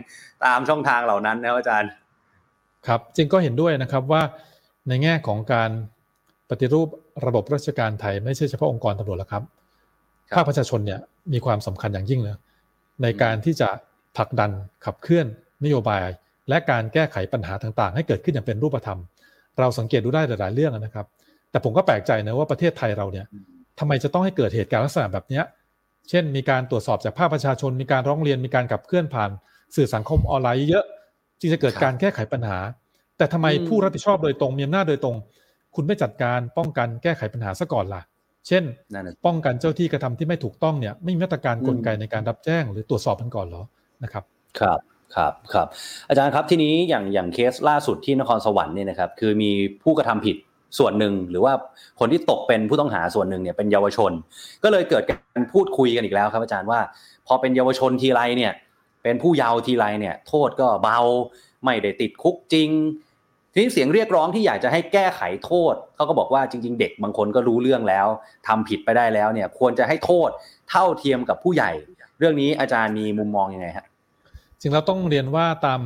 [0.44, 1.90] ตามช่องทางเหล่านั้นนะอาจารย์
[2.86, 4.22] ครับจริงก็เห็นด้วยนะครับว่า
[4.88, 5.70] ในแง่ของการ
[6.50, 6.88] ปฏิรูป
[7.26, 9.42] ระบบราชการไทย ไม่ใช่เฉพาะองค์กรตำรวจแล้วครับ
[10.34, 11.00] ภาคประชาชนเนี่ย
[11.32, 12.34] มีความสำคัญอย่างยิ่งเลย
[13.02, 13.68] ในการที่จะ
[14.16, 14.50] ผลักดัน
[14.84, 15.26] ขับเคลื่อน
[15.64, 16.06] นโยบาย
[16.48, 18.98] และการแก้ไขปัญหาต่างๆ ให้เกิดขึ้นอย่างเป็นรูปธรรม
[19.58, 21.06] เราสังเกตดูได้หลายๆเรื่องนะครับ
[21.50, 23.26] แต่ผมก็แปลกใจนะว่าประเทศไทยเราเนี่ย
[23.78, 25.42] ทำไมจะต้องให้เกิดเหตุการณ์ลักษณะแบบนี้
[26.08, 29.30] เช่น มีการตรวจสอบจากภาคประชาชน มีการร้องเรียนมีการขับเคลื่อนผ่าน
[29.76, 30.84] สื่อสังคมออนไลน์เยอะ
[31.40, 32.58] จึงจะเกิดการแก้ไขปัญหา
[33.16, 35.16] แต่ทำไมผู้รับผิดชอบโดยตรงมีอำนาจโดยตรง
[35.74, 38.02] คุณไม่จัดการป้องกันแก้ไขปัญหาซะก่อนล่ะ
[38.48, 38.62] เช่น
[39.26, 43.62] ป้องกันเจ้าที่กระทำที่ไม่ถูกต้องเนี่ย ไม่มีมาตรการกลไกในการรับแจ้ง หรือตรวจสอบมันก่อนหรอ
[44.04, 44.24] นะครับ
[44.60, 44.80] ครับ
[45.16, 45.66] ครับครับ
[46.08, 49.50] อาจารย์ครับที่นี้อย่างอย่างเคสล่าสุดที่นครสวรรค์เนี่ยนะครับคือมี
[49.82, 50.36] ผู้กระทำผิด
[50.78, 51.52] ส่วนหนึ่งหรือว่า
[52.00, 54.12] คนที่ตกเป็นผู้ต้องหาส่วนหนึ่งเนี่ยเป็นเยาวชน
[54.64, 56.80] ก็เลยเกิดการพูดคุยกันอีกแล้วครับ อาจารย์ว่า
[57.26, 58.52] พอเป็นเยาวชนทีไรเนี่ย
[59.02, 60.98] เป็นผู้เยาว์ทีไรเนี่ย โทษก็เบา
[61.64, 62.70] ไม่ได้ติดคุกจริง
[63.52, 68.06] ทีนี้เสียงเรียกร้องที่อยากจะให้แก้ไขโทษเขาก็บอกว่าจริง ๆ เด็กบางคนก็รู้เรื่องแล้ว
[68.46, 70.28] ทำผิดไปได้แล้วเนี่ย ควรจะให้โทษ
[70.70, 71.70] เท่าเทียมกับผู้ใหญ่
[72.18, 73.86] เรื่องนี้อาจารย์มีมุมมองยังไงฮะ
[74.60, 75.80] จริงเราต้องเรียนว่าตาม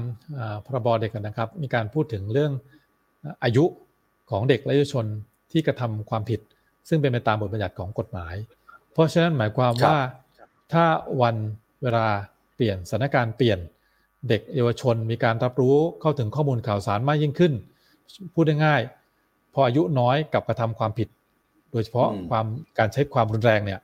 [0.67, 2.53] พรบเด็กนะครับ มีการพูดถึงเรื่อง
[3.45, 3.65] อายุ
[4.31, 5.07] ของเด็กและเยาวชน
[5.53, 6.41] ที่กระทำความผิด
[6.89, 8.35] ซึ่งเป็นไปตามบทบัญญัติของกฎหมาย
[8.93, 9.99] เพราะฉะนั้นหมายความว่า
[10.73, 10.85] ถ้า
[11.23, 11.37] วัน
[11.83, 12.07] เวลา
[12.55, 13.59] เปลี่ยนสถานการณ์เปลี่ยน
[14.29, 17.53] เด็กเยาวชนมีการรับรู้เข้าถึงข้อมูลข่าวสารมากยิ่งขึ้น
[18.35, 21.09] พูดง่ายๆพออายุน้อยกับกระทำความผิด
[21.73, 22.47] โดยเฉพาะความ
[22.79, 23.81] การใช้ความรุนแรงเนี่ย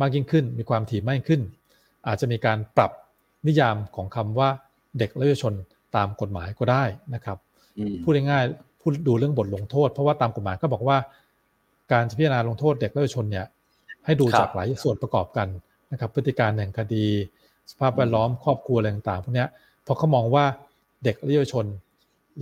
[0.00, 1.40] มากยิ่งขึ้น มีความถี่มากขึ้น
[2.06, 2.90] อาจจะมีการปรับ
[3.46, 4.48] นิยามของคำว่า
[4.98, 5.54] เด็กและเยาวชน
[5.96, 6.84] ตามกฎหมายก็ได้
[7.14, 7.38] นะครับ
[8.02, 10.96] พูดง่ายๆพูดดูเรื่องบทลงโทษ เพราะว่าตามกฎหมายก็บอกว่า
[11.92, 13.46] การพิจารณาลงโทษเด็กและเยาวชนเนี่ย
[14.04, 15.48] ให้ดูจากหลายส่วนประกอบกัน
[15.92, 17.06] นะครับ พฤติการแห่งคดี
[17.70, 19.46] สภาพแวดล้อมครอบครัวอะไรต่างๆพวกนี้
[19.84, 20.44] เพราะเขามองว่า
[21.04, 21.64] เด็กและเยาวชน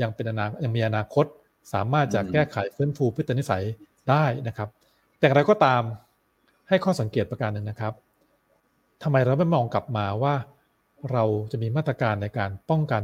[0.03, 1.25] ยังเป็นอนายังมีอนาคต
[1.73, 3.65] สามารถจะแก้ไขฟื้นฟูพฤตินิสัย
[4.11, 4.69] ได้นะครับ
[5.19, 5.83] แต่อะไรก็ตาม
[6.69, 7.93] ให้ข้อสังเกตประการหนึ่งนะครับ
[9.03, 10.35] ทำไมเราไม่มองกลับมาว่า
[11.13, 13.03] เราจะมีมาตรการในการป้องกัน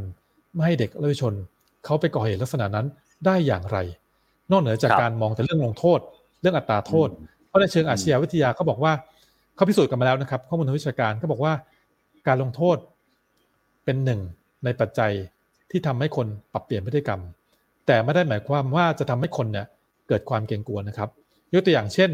[0.54, 1.34] ไม่ให้เด็กและเยาวชน
[1.84, 2.86] เขาไปก่อเหตุลักษณะนั้น
[3.26, 3.78] ได้อย่างไร
[4.50, 6.00] นอกเหนือจากการมองแต่เรื่องลงโทษ
[6.40, 7.08] เรื่องอัตราโทษ
[7.46, 8.92] เพราะในเชิงอาชญาวิทยาเขาบอกว่า
[9.54, 11.52] เขาพิสูจน์กันมาแล้วนะครับ ข้อมูลทางวิชาการเขาบอกว่า
[12.26, 12.76] การลงโทษ
[13.88, 14.22] เป็นหนึ่ง
[14.64, 15.12] ในปัจจัย
[15.70, 17.20] ที่ทำให้คนปรับเปลี่ยนพฤติกรรม
[17.86, 19.66] แต่ไม่ได้หมายความว่าจะทำให้คนเนี่ย
[20.08, 21.08] เกิดความเกรงกลัวนะครับ
[21.52, 22.10] ยกตัวอย่างเช่น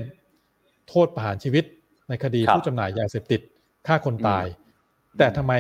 [0.88, 1.64] โทษประหารชีวิต
[2.08, 3.40] ในคดีผู้จำหน่ายยาเสพติด
[3.86, 4.46] ฆ่าคนตาย
[5.18, 5.52] แต่ทำไม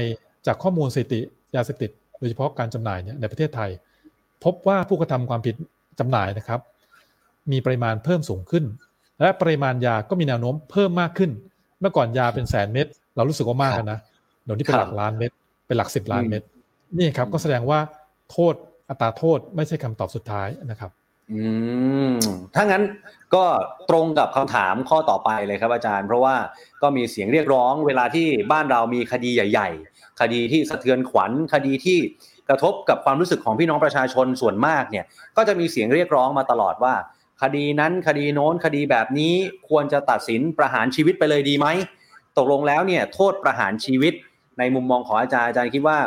[0.46, 1.20] จากข้อมูลสถิติ
[1.56, 3.70] ยาเสพติดโดยเฉพาะการจำหน่ายเนี่ยในประเทศไทย
[4.44, 5.54] พบว่าผู้กระทำความผิด
[5.98, 6.60] จำหน่ายนะครับ
[7.52, 8.64] มีปริมาณเพิ่มสูงขึ้น
[9.20, 11.30] และปริมาณยาก็มีแนวโน้มเพิ่มมากขึ้น
[11.80, 12.86] เมื่อก่อนยาเป็นแสนเม็ด
[13.16, 13.98] เรารู้สึกว่ามากนะ
[14.44, 15.30] เดี๋ยวนี้เป็นหลักล้านเม็ด
[15.66, 16.42] เป็นหลักสิบล้านเม็ด
[16.98, 17.78] นี่ครับก็แสดงว่า
[18.30, 18.54] โทษ
[18.88, 20.90] อัตราโทษไม่ใช่คำตอบสุดท้ายนะครับ
[21.32, 21.42] อื
[22.10, 22.14] ม
[22.54, 22.82] ถ้างั้น
[23.34, 23.44] ก็
[23.90, 26.36] ตรงกับคำถามข้อต่อไปเลยครับอาจารย์ เพราะว่า
[26.82, 31.98] ก็มีเสียงเรียกร้องเวลาที่บ้านเรามีคดีใหญ่ ๆ คดีที่สะเทือนขวัญคดีที่
[32.48, 35.04] กระทบกับความรู้สึกของพี่น้องประชาชนส่วนมากเนี่ย
[35.36, 36.94] ก็จะมีเสียงเรียกร้องมาตลอดว่า
[37.42, 39.34] คดีนั้นคดีโน้นคดีแบบนี้
[39.68, 41.66] ควรจะตัดสินประหารชีวิตไปเลยดีไหม
[42.38, 44.14] ตกลงแล้วเนี่ยโทษประหารชีวิต
[44.58, 45.98] ในมุมมองของอาจารย์อาจารย์คิดว่า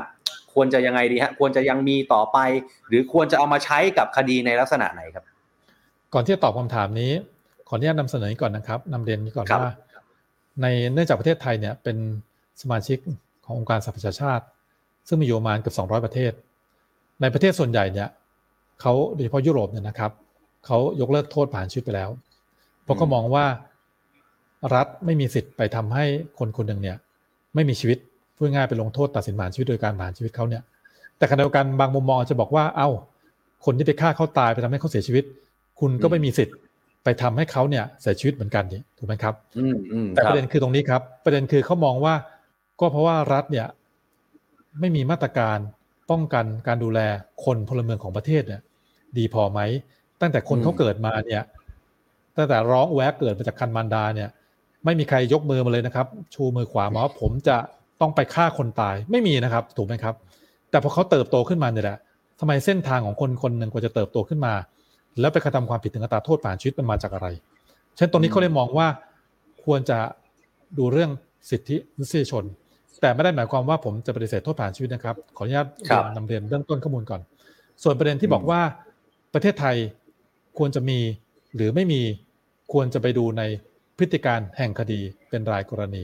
[0.53, 2.37] ควรจะยังไงดีฮะควรจะยังมีต่อไป
[2.87, 5.23] หรือควรจะเอามาใช้กับคดีในลักษณะไหนครับ
[6.13, 7.11] ก่อนที่จะตอบคำถามนี้
[7.67, 9.73] ขออนุญาตนำเสนอก่อนนะครับนำเรียนนี้ก่อนว่า
[10.61, 11.97] ในเนื่องจากประเทศไทยเนี่ยเป็น
[12.61, 12.97] สมาชิก
[13.45, 14.45] ขององค์การสหประชาชาติ
[15.07, 16.31] ซึ่งมีอยู่ประมาณเกือบ200 ประเทศ
[17.21, 18.09] ในประเทศส่วนใหญ่เนี่ย
[18.81, 20.11] เขาโดยเฉพาะยุโรปเนี่ยนะครับ
[20.65, 22.09] เขายกเลิกโทษผ่านชีวิตไปแล้ว
[22.83, 23.45] เพราะเขามองว่า
[24.75, 26.05] รัฐไม่มีสิทธิ์ไปทำให้
[26.39, 26.97] คนคนหนึ่งเนี่ย
[27.55, 27.97] ไม่มีชีวิต
[28.37, 30.63] พูดง่ายไปลงโทษตัดสินผ่านชีวิตโดยการผ่านชีวิตเขาเนี่ย
[31.17, 32.89] แต่ขณะเดียวกันบางมุมมองจะบอกว่า เอ้า
[33.65, 35.23] คนที่ไปฆ่าเขาตายไปทำให้เขาเสียชีวิต
[35.79, 36.55] คุณก็ไม่มีสิทธิ์
[37.03, 39.33] ไปทำให้เขาเนี่ยเสียชีวิตเหมือนกันนี่ถูกไหมครับ
[40.15, 42.13] แต่ประเด็นคือตรงนี้ครับ ประเด็นคือเขามองว่า
[42.79, 43.67] ก็เพราะว่ารัฐเนี่ย
[44.79, 45.57] ไม่มีมาตรการ
[46.11, 46.99] ป้องกันการดูแล
[47.45, 48.61] คนพลเมืองของประเทศเนี่ย
[49.17, 49.59] ดีพอไหม
[50.21, 51.43] ตั้งแต่คนเขาเกิดมาเนี่ย
[52.37, 54.29] ตั้งแต่ร้องแวกเกิดมาจากคันมันดาเนี่ย
[54.85, 57.57] ไม่มีใครยกมือมาเลยนะครับ ชูมือขวามาว่าผมจะ
[58.01, 60.15] ต้องไปฆ่าคนตายไม่มีนะครับ ถูกไหมครับ
[60.69, 61.97] แต่พอเขาเติบโตขึ้นมาเนี่ยแหละ
[62.39, 64.53] ทำไมเส้นทางของคนคนหนึ่งกว่าจะเติบโตขึ้นมา
[65.19, 67.27] แล้วไปกระทำความผิดถึงอัตราโทษผ่านชีวิตมันมาจากอะไร
[67.95, 68.87] เช่นตรงนี้เขาเลยมองว่า
[69.65, 69.99] ควรจะ
[70.77, 71.11] ดูเรื่อง
[71.49, 72.43] สิทธิมนุษยชน
[73.01, 77.21] แต่ไม่ได้หมายความว่าผมจะปฏิเสธโทษผ่านชีวิตนะครับ ขออนุญาตเรียนนำเรียนเรื่องต้นข้อมูลก่อน
[77.83, 78.61] ส่วนประเด็นที่บอกว่า
[79.33, 79.75] ประเทศไทย
[80.57, 80.99] ควรจะมี
[81.55, 82.01] หรือไม่มี
[82.73, 83.43] ควรจะไปดูใน
[83.99, 86.03] พฤติการแห่งคดีเป็นรายกรณี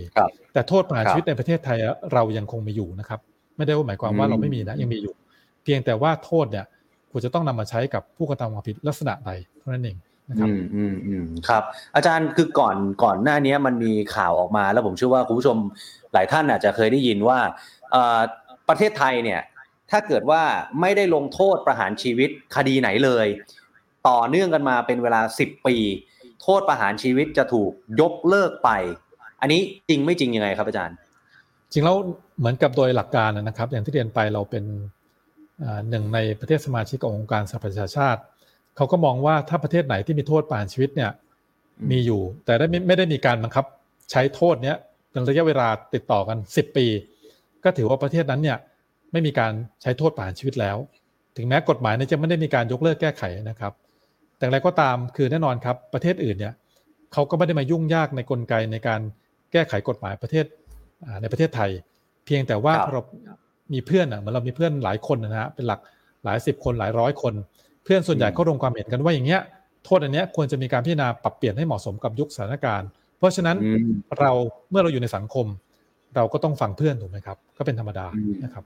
[0.54, 1.78] แต่โทษประหารชีวิตในประเทศไทย
[2.14, 3.20] เรายังคงมีอยู่นะครับ
[3.58, 5.14] ไม่ได้ว่าหมายความว่าเราไม่มีนะยังมีอยู่
[5.64, 6.66] เพียงแต่ว่าโทษเนี่ย
[7.12, 9.98] ควรจะต้องนำมาใช้กับผู้กระทำความผิดลักษณะใดเท่านั้นเอง
[10.30, 11.64] นะครับอืมอืมอืมครับ
[11.96, 15.58] อาจารย์คือก่อนก่อนหน้านี้มันมีข่าวออกมา แล้วผมเชื่อว่าคุณผู้ชม
[16.14, 17.40] หลายท่านอาจจะเคยได้ยินว่า
[18.70, 19.42] ประเทศไทยเนี่ย
[19.92, 20.42] ถ้าเกิดว่า
[20.82, 23.28] ไม่ได้ลงโทษประหารชีวิตคดีไหนเลย
[24.08, 25.76] ต่อเนื่องกันมาเป็นเวลาสิบปี
[26.44, 27.72] โทษประหารชีวิตจะถูก
[28.02, 28.70] ยกเลิกไป
[29.42, 30.96] อันนี้จริงไม่จริงยังไงครับอาจารย์
[31.72, 31.96] จริงแล้ว
[32.40, 34.64] เหมือนกับโดยหลักการนะครับ อย่างที่เรียนไปเราเป็น
[35.90, 38.22] หนึ่งในประเทศสมาชิกองค์การสหประชาชาติ
[38.76, 41.12] เขาก็มองว่าถ้าประเทศไหนที่มีโทษประหารชีวิตเนี่ย
[41.92, 43.66] มีอยู่ แต่ได้ไม่ได้มีการบังคับ
[44.12, 44.78] ใช้โทษเนี้ย
[45.12, 46.86] เป็นระยะเวลาติดต่อกัน 10 ปี
[47.64, 48.58] ก็ถือว่าประเทศนั้นเนี่ย
[49.12, 50.78] ไม่มีการใช้โทษประหารชีวิตแล้ว
[51.38, 53.74] ถึงแม้กฎหมายเนี่ยจะไม่ได้มีการยกเลิกแก้ไขนะครับ
[54.44, 56.54] แต่อะไรก็ตามคือแน่นอนครับประเทศอื่นเนี่ย
[57.14, 59.02] เขาก็ไม่ได้มายุ่งยากในกลไกในการ
[59.52, 60.46] แก้ไขกฎหมายประเทศ
[61.22, 61.70] ในประเทศไทย
[62.26, 63.02] เพียงแต่ว่าเรา
[63.74, 65.80] มีเพื่อนอะเหมือนเรามีเพื่อนหลายคนนะฮะเป็นหลัก
[66.26, 67.34] หลายสิบคนหลายร้อยคน
[67.84, 69.42] เพื่อนส่วนใหญ่ก็ลงความเห็นกันว่าอย่างเงี้ย
[69.86, 73.58] โทษอันเนี้ยควรจะมีการพิจารณาปรับเปลี่ยนให้เหมาะสมกับยุคสถานการณ์ เพราะฉะนั้น
[74.20, 74.32] เรา
[74.70, 75.46] เมื่อเราอยู่ในสังคม
[76.16, 78.08] เราก็ต้องฟังเพื่อนถูกไหมครับ ก็เป็นธรรมดา
[78.44, 78.64] นะครับ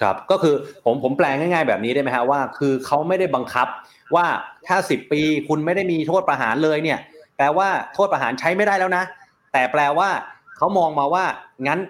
[0.00, 3.68] ครับก็คือผมผมแปลง่าย ๆ แบบนี้ได้ไหมฮะว่า คือเขาไม่ได้บังคับ
[4.16, 4.26] ว่า
[4.66, 6.98] ถ้าสิบปีคุณไม่ได้มีโทษประหารเลยเนี่ย
[7.36, 9.04] แปลว่าโทษประหารใช้ไม่ได้แล้วนะ
[9.52, 10.08] แต่แปลว่า
[10.56, 11.24] เขามองมาว่า
[11.66, 11.80] งั้น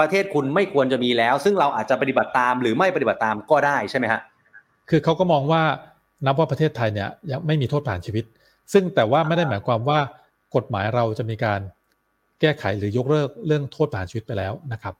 [0.00, 4.20] ประเทศคุณไม่ควรจะมีแล้ว ซึ่งเราอาจจะปฏิบัติตามหรือไม่ปฏิบัติตามก็ได้ใช่ไหมฮะ
[4.90, 5.62] คือเขาก็มองว่า
[6.26, 8.24] นับว่าประเทศไทยเนี่ยยังไม่มีโทษประหารชีวิต
[8.72, 9.98] ซึ่งแต่ว่าไม่ได้หมายความว่า
[10.56, 11.60] กฎหมายเราจะมีการ
[12.40, 14.94] แก้ไขหรือยกเลิกเรื่องโทษประหารชีวิตไปแล้วนะครับ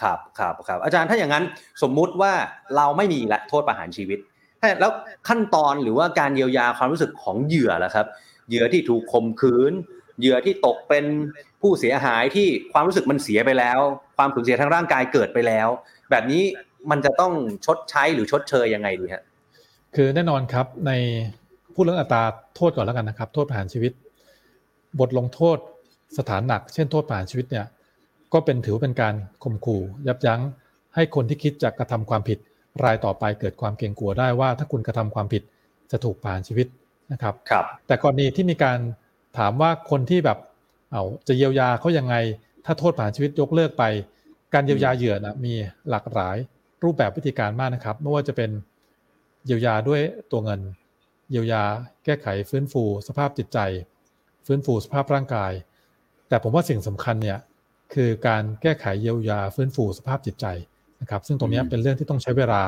[0.00, 1.44] ครับครับครับอาจารย์ถ้าอย่างนั้น
[1.82, 2.32] สมมุติว่า
[2.76, 4.18] เราไม่มีละโทษประหารชีวิต
[4.80, 4.92] แล้ว
[5.28, 8.06] ขั้นตอนหรือว่าการเยียวยาความรู้สึกของเหยื่อล่ะครับ
[8.48, 9.72] เหยื่อที่ถูกข่มขืน
[10.20, 11.04] เหยื่อที่ตกเป็น
[11.62, 13.78] ผู้เสียหายที่ความรู้สึกมันเสียไปแล้ว
[14.16, 15.68] ความสูญเสียทางร่างกายเกิดไปแล้ว
[16.10, 16.42] แบบนี้
[16.90, 17.32] มันจะต้อง
[17.66, 19.24] ชดใช้หรือชดเชยยังไงดีฮะ
[19.94, 20.90] คือแน่นอนครับใน
[21.74, 22.22] พูดเรื่องอัตรา
[22.56, 23.92] โทษก่อนแล้วกันนะครับ โทษประหารชีวิต
[25.00, 25.58] บทลงโทษ
[26.18, 27.66] สถานหนัก เช่นโทษประหารชีวิตเนี่ย
[28.32, 30.40] ก็เป็นถือเป็นการข่มขู่ยับยั้ง
[30.94, 32.38] ให้คนที่คิดจะกระทำความผิด
[32.84, 35.42] รายต่อไปเกิดความเกรงกลัวได้ว่า ถ้าคุณกระทำความผิด
[35.90, 36.66] จะถูกประหารชีวิต
[37.12, 38.78] นะครับครับ แต่กรณีที่มีการ
[39.38, 40.38] ถามว่าคนที่แบบ
[40.90, 42.14] เอาจะเยียวยาเขายังไง
[42.64, 43.84] ถ้าโทษประหารชีวิตยกเลิกไป
[44.54, 45.54] การเยียวยาเหยื่อนะมี
[45.90, 46.36] หลากหลาย
[46.84, 48.50] รูปแบบวิธีการมากนะครับไม่ว่าจะเป็น
[49.46, 50.00] เยียวยาด้วย
[50.30, 50.60] ตัวเงิน
[51.30, 51.62] เยียวยา
[52.04, 53.58] แก้ไขฟื้นฟูสภาพจิตใจ
[54.46, 55.52] ฟื้นฟูสภาพร่างกาย
[56.28, 57.38] แต่ผมว่าสิ่งสำคัญเนี่ย
[57.94, 60.46] คือการแก้ไขเยียวยาฟื้นฟูสภาพจิตใจ
[61.04, 62.62] นะครับซึ่งตรงนี้เป็นเรื่องที่ต้องใช้เวลา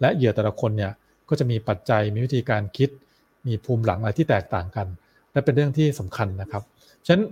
[0.00, 0.92] และเหยื่อแต่ละคนเนี่ย
[1.28, 2.88] ก็จะมีปัจจัยมีวิธีการคิด
[3.46, 4.86] มีภูมิหลังอะไรที่แตกต่างกัน
[5.32, 6.62] และเป็นเรื่องที่สำคัญนะครับ
[7.06, 7.24] ฉะนั้น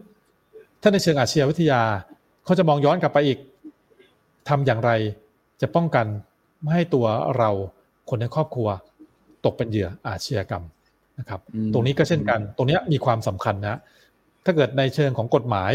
[0.83, 1.81] ถ้าในเชิงอาชญาวิทยา
[2.45, 3.39] เขาจะมองย้อนกลับไปอีก
[4.49, 4.91] ทำอย่างไร
[5.61, 6.07] จะป้องกัน
[6.63, 7.07] ไม่ให้ตัว
[7.39, 7.51] เรา
[8.09, 8.69] คนในครอบครัว
[9.45, 10.65] ตกเป็นเหยื่ออาชญากรรม
[11.19, 11.41] นะครับ
[11.73, 13.79] ตรงนี้ก็เช่นกัน ตรงนี้มีความสำคัญนะ
[14.45, 15.73] ถ้าเกิดในเชิงของกฎหมาย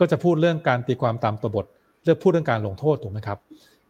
[0.00, 1.66] ก็จะพูดเรื่องการตีความตามตัวบท
[2.04, 3.38] เรื่องพูดเรื่องการลงโทษถูกไหมครับ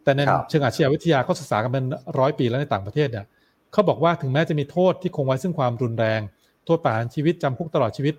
[0.09, 1.84] แต่ในเชิงอาชญาวิทยาเขาศึกษากันเป็น
[2.18, 3.26] ร้อยปีแล้วในต่างประเทศเนี่ย
[3.72, 6.20] เขาบอกว่าถึงแม้จะมีโทษที่คงไว้ซึ่งความรุนแรง
[6.64, 8.14] โทษประหารชีวิตจำคุกตลอดชีวิต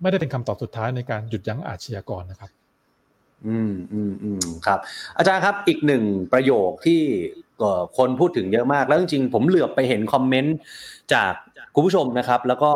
[0.00, 2.50] ไม่ได้เป็นคำตอบสุดท้ายในการหยุดยั้งอาชญากรนะครับ
[3.46, 4.78] อืมอืมอืมครับ
[5.18, 7.00] อาจารย์ครับอีกหนึ่งประโยคที่
[7.98, 10.56] คนพูดถึงเยอะมาก แล้วจริงๆผมเหลือบไปเห็นคอมเมนต์
[11.12, 11.32] จาก
[11.74, 12.70] คุณผู้ชมนะครับ แล้วก็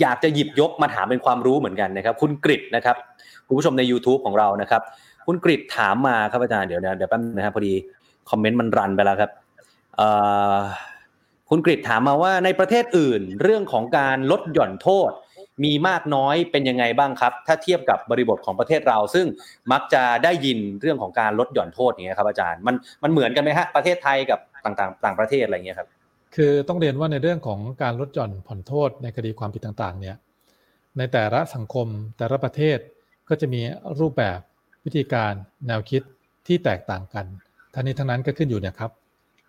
[0.00, 2.96] อยากจะหยิบยกมาถามเป็นความรู้เหมือนกันนะครับ คุณกริดนะครับ
[3.46, 4.82] คุณผู้ชมใน YouTube ของเรานะครับ
[5.32, 7.74] คุณกริดถามมาครับอาจารย์เดี๋ยวเดี๋ยวแป๊บนึงนะครับพอดี
[8.30, 9.30] คอมเมนต์มันรันไปแล้วครับ
[11.48, 15.10] คุณกริดถามมาว่าในประเทศอื่นเรื่องของการลดหย่อนโทษ
[15.64, 19.26] มีมากน้อยเป็นยังไงบ้างครับ ถ้าเทียบกับบริบทของประเทศเรา ซึ่ง
[19.72, 25.88] มักจะได้ยินเรื่องของการลดหย่อนโทษอย่างเงี้ยครับอาจารย์มันมันเหมือนกันไหมฮะประเทศไทยกับต่างๆ ต่างประเทศอะไรเงี้ยครับ
[26.36, 30.16] คือต้องเรียนว่าในเรื่องของการลดหย่อนผ่อนโทษในคดีความผิดต่างๆเนี่ย
[30.98, 31.86] ในแต่ละสังคม
[32.18, 32.78] แต่ละประเทศ
[33.28, 33.60] ก็จะมี
[34.00, 34.40] รูปแบบ
[34.84, 35.32] วิธีการ
[35.66, 36.02] แนวคิด
[36.46, 37.26] ที่แตกต่างกัน
[37.74, 38.90] ทั้งนี้ทั้งนั้นก็ขึ้นอยู่เนี่ยครับ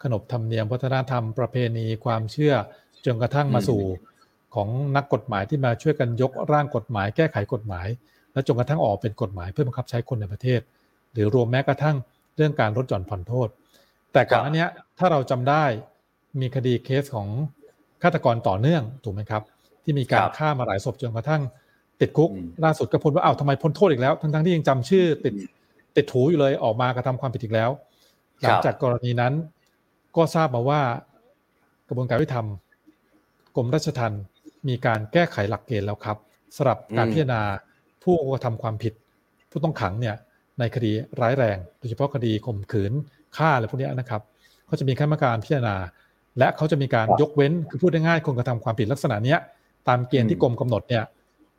[0.04, 2.54] ขนบธรรมเนียมวัฒนธรรมประเพณีความเชื่อ
[3.06, 3.82] จนกระทั่งมาสู่
[4.56, 7.88] ของนักกฎหมายที่มาช่วยกันยกร่างกฎหมาย แก้ไขกฎหมาย
[8.34, 10.62] และจนกระทั่งออกเป็นกฎหมายเพื่อบังคับใช้คนในประเทศ
[11.14, 11.96] หรือรวมแม้กระทั่ง
[12.36, 13.48] เรื่องการลดหย่อนผ่อนโทษ
[14.14, 14.68] แต่ก่อนอันนี้
[15.00, 15.64] ถ้าเราจำได้
[16.40, 17.28] มีคดีเคสของ
[18.04, 19.44] ฆาตกรต่อเนื่องถูกไหมครับ
[19.84, 21.42] ที่มีการฆ่ามาหลายศพจนกระทั่ง
[22.02, 22.30] ติดคุก
[22.66, 25.34] ล่าสุดก็พ้นว่าอ้าวทำไมพ้นโทษอีกแล้วทั้งๆที่ยังจำชื่อ ติด
[25.96, 27.70] ติดถูอยู่เลยออกมากระทำความผิดอีกแล้ว
[28.42, 29.34] หลังจากกรณีนั้น
[30.16, 30.82] ก็ทราบมาว่า
[31.88, 32.48] กระบวนการยุติธรรม
[33.56, 34.22] กรมราชทัณฑ์
[34.68, 36.18] มีการแก้ไขหลักเกณฑ์แล้วครับ
[36.56, 37.42] สำหรับการพิจารณา
[38.04, 38.94] ผู้กระทำความผิด
[39.52, 40.16] ผู้ต้องขังเนี่ย
[40.60, 40.92] ในคดี
[41.22, 42.92] ร้ายแรง โดยเฉพาะคดีข่มขืน
[43.38, 44.22] ฆ่าอะไรพวกนี้นะครับ
[44.68, 45.76] เขาจะมีคณะกรรมการพิจารณา
[46.38, 49.40] และเขาจะมีการยกเว้นคือพูดง่ายๆคนกระทำความผิดลักษณะเนี้ย
[49.88, 51.04] ตามเกณฑ์ที่กรมกำหนดเนี่ย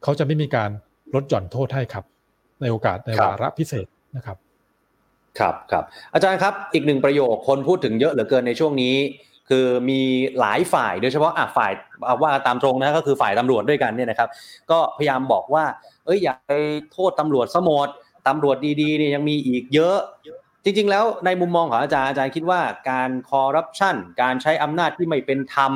[0.03, 0.71] เขาจะไม่มีการ
[1.15, 2.05] ลดหย่อนโทษให้ครับ
[2.61, 3.87] ในโอกาสในวาระพิเศษ
[4.17, 4.37] นะครับ
[5.39, 5.85] ครับครับ
[6.15, 8.95] อาจารย์ครับอีกหนึ่งประโยคคนพูดถึงเยอะเหลือเกินในช่วงนี้
[9.51, 10.01] คือมี
[10.41, 11.73] หลายฝ่ายโดยเฉพาะอะฝ่าย
[12.23, 14.29] ว่าตามตรงนะก็คือฝ่ายตำรวจด้วยกันเนี่ยนะครับ
[14.71, 15.65] ก็พยายามบอกว่า
[16.07, 16.53] เอ้ยอย่าไป
[16.93, 17.89] โทษตำรวจสมด
[18.29, 19.99] ตำรวจดีๆเนี่ยยังมีอีกเยอะ
[20.65, 25.73] จริงๆ แล้วในมุมมองของอาจารย์อาจารย์คิดว่าการคอร์รัปชันการใช้อำนาจที่ไม่เป็นธรรม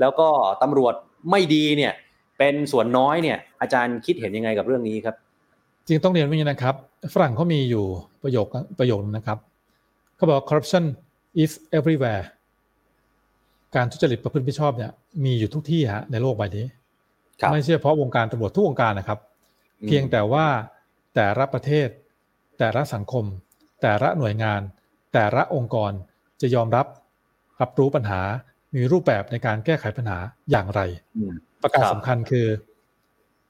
[0.00, 0.28] แล้วก็
[0.62, 0.94] ตำรวจ
[1.30, 1.92] ไม่ดีเนี่ย
[2.38, 5.16] เป็นส่วนน้อยเนี่ย อาจารย์คิดเห็นยังไงกับเรื่องนี้ครับ
[5.86, 6.74] จริงต้องเรียนว่าอย่างนี้นะครับ
[7.14, 7.84] ฝรั่งเขามีอยู่
[8.22, 8.46] ประโยค
[8.78, 9.38] ประโยคนะครับ
[10.16, 10.84] เขาบอก corruption
[11.42, 12.24] is everywhere
[13.74, 14.90] การทุจริตประพฤติผิดชอบเนี่ย
[15.24, 16.66] มีอยู่ทุกที่ฮะในโลกใบนี้
[17.52, 19.18] ไม่ใช่เฉพาะวงการตำรวจทุกวงการนะครับ
[19.86, 20.46] เพียงแต่ว่า
[21.14, 21.88] แต่ละประเทศ
[22.58, 23.24] แต่ละสังคม
[23.82, 24.60] แต่ละหน่วยงาน
[25.12, 25.92] แต่ละองค์กร
[26.40, 26.86] จะยอมรับ
[27.60, 28.20] รับรู้ปัญหา
[28.74, 30.18] มีรูปแบบในการแก้ไขปัญหา
[30.50, 30.80] อย่างไร
[31.62, 32.46] ประการสำคัญคือ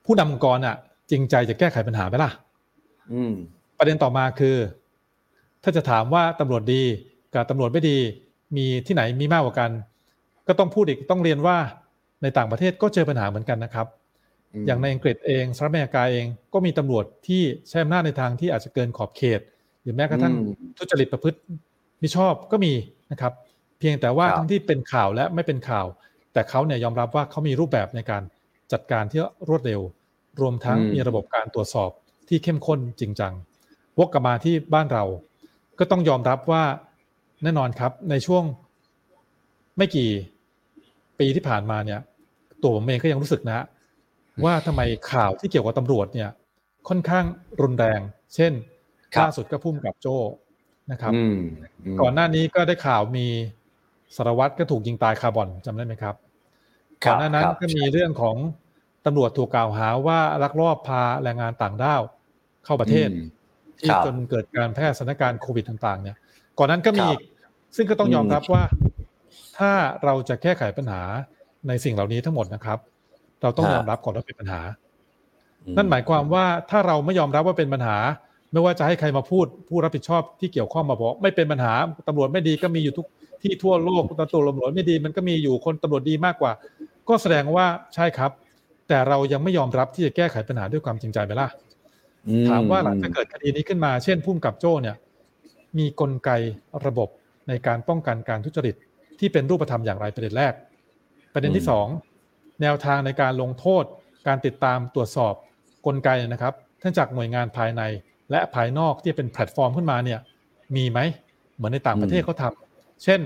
[0.04, 0.76] ผู้นำองค์กรอะ
[1.10, 2.30] จริงใจจะแก้ไขปัญหาไหมล่ะ
[3.78, 4.56] ประเด็นต่อมาคือ
[5.62, 6.82] ถ้าจะถามว่าตำรวจดี
[7.34, 7.98] กับตำรวจไม่ดี
[8.56, 9.70] มีที่ไหนมีมากกว่ากัน
[10.48, 11.56] ก็ต้องพูดอีกต้องเรียนว่า
[12.22, 13.86] ในต่างประเทศก็เจอปัญหาเหมือนกันนะครับ
[14.66, 19.40] อย่างในอังกฤษเองสหรัฐอเมริกาเองก็มีตำรวจที่ใช้อำนาจในทางที่อาจจะเกินขอบเขต
[19.82, 20.34] หรือแม้กระทั่ง
[20.78, 21.38] ทุจริตประพฤติ
[22.02, 22.72] มิชอบก็มี
[23.12, 23.32] นะครับ
[23.78, 25.86] เพียงแต่ว่าทั้งที่เป็นข่าวและไม่เป็นข่าว
[26.32, 28.22] แต่เขาเนี่ยยอมรับว่าเขามีรูปแบบในการ
[28.72, 29.80] จัดการที่รวดเร็ว
[30.40, 31.90] รวมทั้งมีระบบการตรวจสอบ
[32.28, 33.32] ที่เข้มข้นจริงจัง
[33.98, 35.04] วกกลับมาที่บ้านเรา
[35.78, 36.64] ก็ต้องยอมรับว่า
[37.42, 38.44] แน่นอนครับในช่วง
[39.78, 40.10] ไม่กี่
[41.18, 42.00] ปีที่ผ่านมาเนี่ย
[42.62, 43.64] ตัวผมเองก็ยังรู้สึกนะ
[44.44, 46.30] ว่าทำไมข่าวที่เกี่ยวกับตำรวจเนี่ย
[46.88, 47.24] ค่อนข้าง
[47.60, 48.00] รุนแรง
[48.34, 48.52] เช่น
[49.20, 50.16] ล่าสุดก็พุ่มกับโจ้
[50.92, 51.12] นะครับ
[52.00, 53.26] ก่อนหน้านี้ก็ได้ข่าวมี
[54.16, 56.14] สารวัตรก็ถูกยิงตายคาร์บอนจำได้ไหมครับ
[57.04, 58.36] ก่อนหน้านั้นก็มีเรื่องของ
[59.06, 62.02] ตำรวจถูกกล่าวหาว่าลักลอบพาแรงงานต่างด้าว
[62.64, 63.08] เข้าประเทศ
[63.80, 66.16] ที่จนเกิดการแพร่สถานการณ์โควิดต่าง ๆ เนี่ย
[66.58, 67.20] ก่อนนั้นก็มีอีก
[67.76, 68.62] ซึ่งก็ต้องยอมรับว่า
[69.58, 69.72] ถ้า
[70.04, 71.02] เราจะแก้ไขปัญหา
[71.68, 72.78] ในสิ่งเหล่านี้ทั้งหมดนะครับ
[73.42, 74.60] เราต้องยอมรับก่อนว่าเป็นปัญหา
[75.76, 77.96] นั่นหมายความว่าถ้าเราไม่ยอมรับว่าเป็นปัญหา
[78.52, 81.74] ไม่ว่าจะให้ใครมาพูด ผู้รับผิดชอบที่เกี่ยวข้องมาบอก ไม่เป็นปัญหา
[82.06, 83.06] ตำรวจไม่ดีก็มีอยู่ทุก
[83.42, 86.52] ที่ทั่วโลกตำรวจตำรวจไม่ดีมันก็มีอยู่คนตำรวจดีมากกว่า
[87.08, 88.30] ก็แสดงว่าใช่ครับ
[88.88, 91.48] แต่เรายังไม่ยอมรับที่จะแก้ไขปัญหาด้วยความจริงใจไหมล่ะ
[92.48, 94.96] ถามว่าหลังจากเกิดคดีนี้ขึ้นมาเช่นพุ่มกับโจ้เนี่ย
[95.78, 96.30] มีกลไก
[96.86, 97.08] ระบบ
[97.48, 98.74] ในการป้องกันการทุจริต
[99.20, 100.54] ที่เป็นรูปธรรมอย่างไรประเด็นแรก
[101.34, 101.86] ประเด็นที่สอง
[102.62, 103.84] แนวทางในการลงโทษ
[104.26, 105.34] การติดตามตรวจสอบ
[105.86, 107.82] กลไกนะครับทั้งจากหน่วยงานภายใน
[108.30, 110.20] และภายนอกที่เป็นแพลตฟอร์มขึ้นมาเนี่ย
[110.76, 110.98] มีไหม
[111.56, 112.52] เหมือนในต่างประเทศเขาทา
[113.04, 113.20] เช่น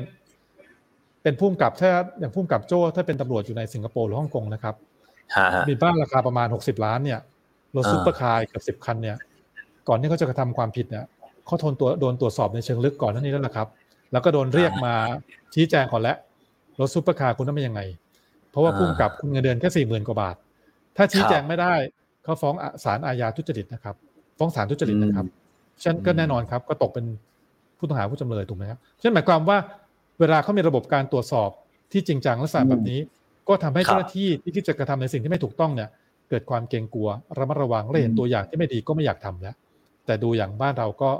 [1.22, 4.74] เป็นผู้กำกับถ้าอย่างผู้กำกับโจ้ถ้าเป็นตำรวจอยู่ในสิงคโปร์หรือฮ่องกงนะครับ
[5.68, 7.20] มีบ้านราคาประมาณหกสิบล้านเนี่ย
[7.76, 9.16] รถซุปเปอร์คาร์เกือบสิบคันเนี่ย
[9.88, 11.04] ก่อนที่เขาจะกระทำความผิดเนี่ย
[11.46, 13.68] เขาทนตัวโดนตรวจสอบในเชิงลึกก่อนนั่นนี่แล้วละครับ
[14.12, 14.94] แล้วก็โดนเรียกมา
[15.54, 16.16] ชี้แจงก่อนแล้ว
[16.80, 17.80] รถซุปเปอร์คาร์คุณนั้นเป็นยังไง
[18.50, 20.36] เพราะว่าผู้กำกับคุณเงินเดือนแค่สี่หมื่นกว่าบาท
[20.96, 21.74] ถ้าชี้แจงไม่ได้
[22.24, 22.54] เขาฟ้อง
[22.84, 23.94] ศาลอาญาทุจริตนะครับ
[24.38, 25.26] ฟ้องศาลทุจริตนะครับ
[25.84, 27.06] ฉันก็แน่นอนครับ ก็ตกเป็น
[27.78, 29.58] ผู้ต้องหาผู้จำเลยถูกไหมครับฉะนั้นหมายความว่า
[30.20, 31.50] เวลาเขามีระบบการตรวจสอบ
[31.92, 33.00] ที่จริงจังลักษณะแบบนี้
[33.48, 35.88] ก็ทำให้เจ้าหน้าที่ที่คิดจะกระทำในสิ่งที่ไม่ถูกต้องเนี่ย
[36.28, 37.08] เกิดความเกรงกลัว
[37.38, 39.54] ระมัดระวังและเห็นตัวอย่างที่ไม่ดีก็ไม่อยากทำแล้ว
[40.06, 41.10] แต่ดูอย่างบ้านเราก็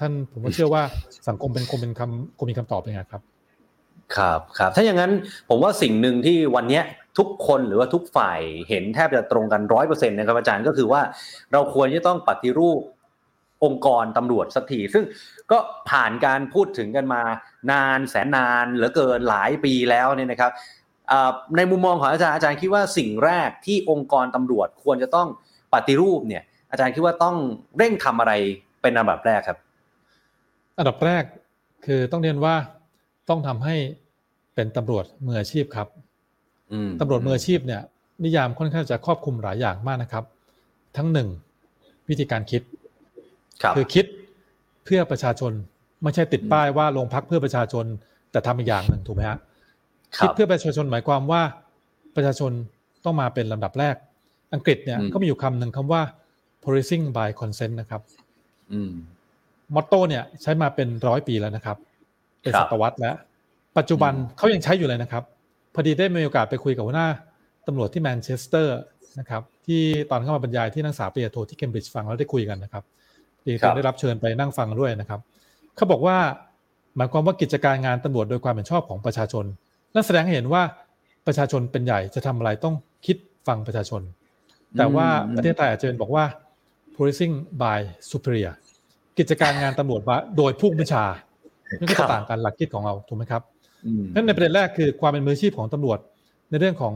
[0.00, 0.82] ท่านผมก็เชื่อว่า
[1.28, 3.22] สังคมเป็นคงเป็นคำคงมีคำตอบเป็นไงครับ
[4.16, 5.12] ครับครับถ้าอย่างนั้น
[5.48, 6.80] ผมว่าสิ่งหนึ่งที่วันนี้
[7.18, 8.38] ทุกคนหรือว่าทุกฝ่าย
[8.68, 11.00] เห็นแทบจะตรงกันร้อยเปอร์เซ็นต์นะครับอาจารย์ก็คือว่า
[11.52, 12.80] เราควรจะต้องปฏิรูป
[13.64, 15.04] องค์กรตำรวจสักที ซึ่ง
[15.50, 15.58] ก็
[15.90, 17.22] ผ่านการพูดถึงกันมา
[17.70, 20.52] นานแสนนานเหลือเกินหลายปีแล้วเนี่ยนะครับ
[21.56, 25.28] ในมุมมองของอาจารย์อาจารย์คิดว่าสิ่งแรกที่องค์กรตำรวจควรจะต้อง
[25.72, 27.36] ปฏิรูปเนี่ยอาจารย์คิดว่าต้อง
[27.78, 28.32] เร่งทำอะไร
[28.82, 29.58] เป็นอันดับแรกครับ
[30.78, 31.24] อันดับแรก
[31.84, 32.54] คือต้องเรียนว่า
[33.28, 33.76] ต้องทำให้
[34.54, 35.88] เป็นตำรวจมืออาชีพครับ
[37.00, 37.82] ตำรวจมืออาชีพเนี่ย
[38.24, 40.24] นิยามค่อนข้างจะครอบคลุมหลายอย่างมากนะครับ
[40.96, 41.28] ทั้งหนึ่ง
[42.08, 42.62] วิธีการคิด
[43.76, 44.06] คือคิด
[44.84, 45.52] เพื่อประชาชน
[46.02, 47.84] ไม่ใช่ติดป้ายว่าลงพักเพื่อประชาชน
[48.32, 49.38] แต่ทำอีกอย่างหนึ่งถูกไหมฮะ
[50.18, 51.42] คิดเพื่อประชาชนหมายความว่า
[52.16, 52.52] ประชาชน
[53.04, 53.96] ต้องมาเป็นลำดับแรก
[54.54, 56.02] อังกฤษเนี่ยก็มีอยู่คำหนึ่งคำว่า
[56.62, 58.02] policing by consent นะครับ
[59.74, 61.76] มอตโต้เนี่ยใช้มาเป็นร้อยปีแล้วนะครับ
[62.42, 63.16] เป็นศตวรรษแล้ว
[63.78, 65.24] ปัจจุบันเขายังใช้อยู่เลยนะครับ
[65.74, 67.08] พอดีได้มีโอกาสไปคุยกับหัวหน้า
[67.66, 68.78] ตำรวจที่แมนเชสเตอร์
[69.18, 72.84] นะครับ ที่ตอนเข้ามาบรรยายที่นักศึกษาปริญญาโทที่เคมบริดจ์ฟังแล้วได้คุยกันนะครับ
[73.46, 75.20] ดีได้รับเชิญไปนั่งฟังด้วยนะครับ
[75.76, 76.16] เขาบอกว่า
[76.96, 79.44] หมายความว่ากิจการงานตำรวจโดยความเห็นชอบของประชาชน
[79.94, 80.62] นั่นแสดงให้เห็นว่า
[81.26, 82.74] ประชาชนเป็นใหญ่จะทำอะไรต้อง
[83.06, 83.16] คิด
[83.46, 84.02] ฟังประชาชน
[84.78, 86.24] แต่ว่าประเทศไทยอาจจะเป็นบอกว่า
[86.94, 87.78] policing by
[88.10, 88.54] superior
[89.18, 90.00] กิจการงานตำรวจ
[90.36, 91.04] โดยผู้บัญชา
[91.78, 93.42] นี่ก็จะต่างกันหลักคิดของเราถูกไหมครับ
[94.14, 95.98] นั่นในประเด็นแรกคือความเป็นมืออาชีพของตำรวจ
[96.50, 96.94] ในเรื่องของ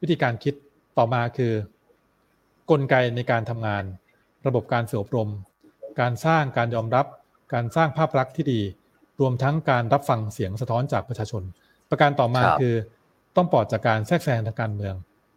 [0.00, 0.54] วิธีการคิด
[0.98, 1.52] ต่อมาคือ
[2.70, 3.82] กลไกในการทำงาน
[4.46, 5.28] ระบบการฝึกอบรม
[6.00, 7.06] การสร้างการยอมรับ
[7.54, 8.60] การสร้างภาพลักษณ์ที่ดี
[9.20, 11.42] รวมทั้งการรับฟังเสียงสะท้อนจากประชาชน
[11.90, 12.74] ประการต่อมาคือ
[13.36, 14.94] ต้องปลอดจากการแทรกแซงทางการเมือง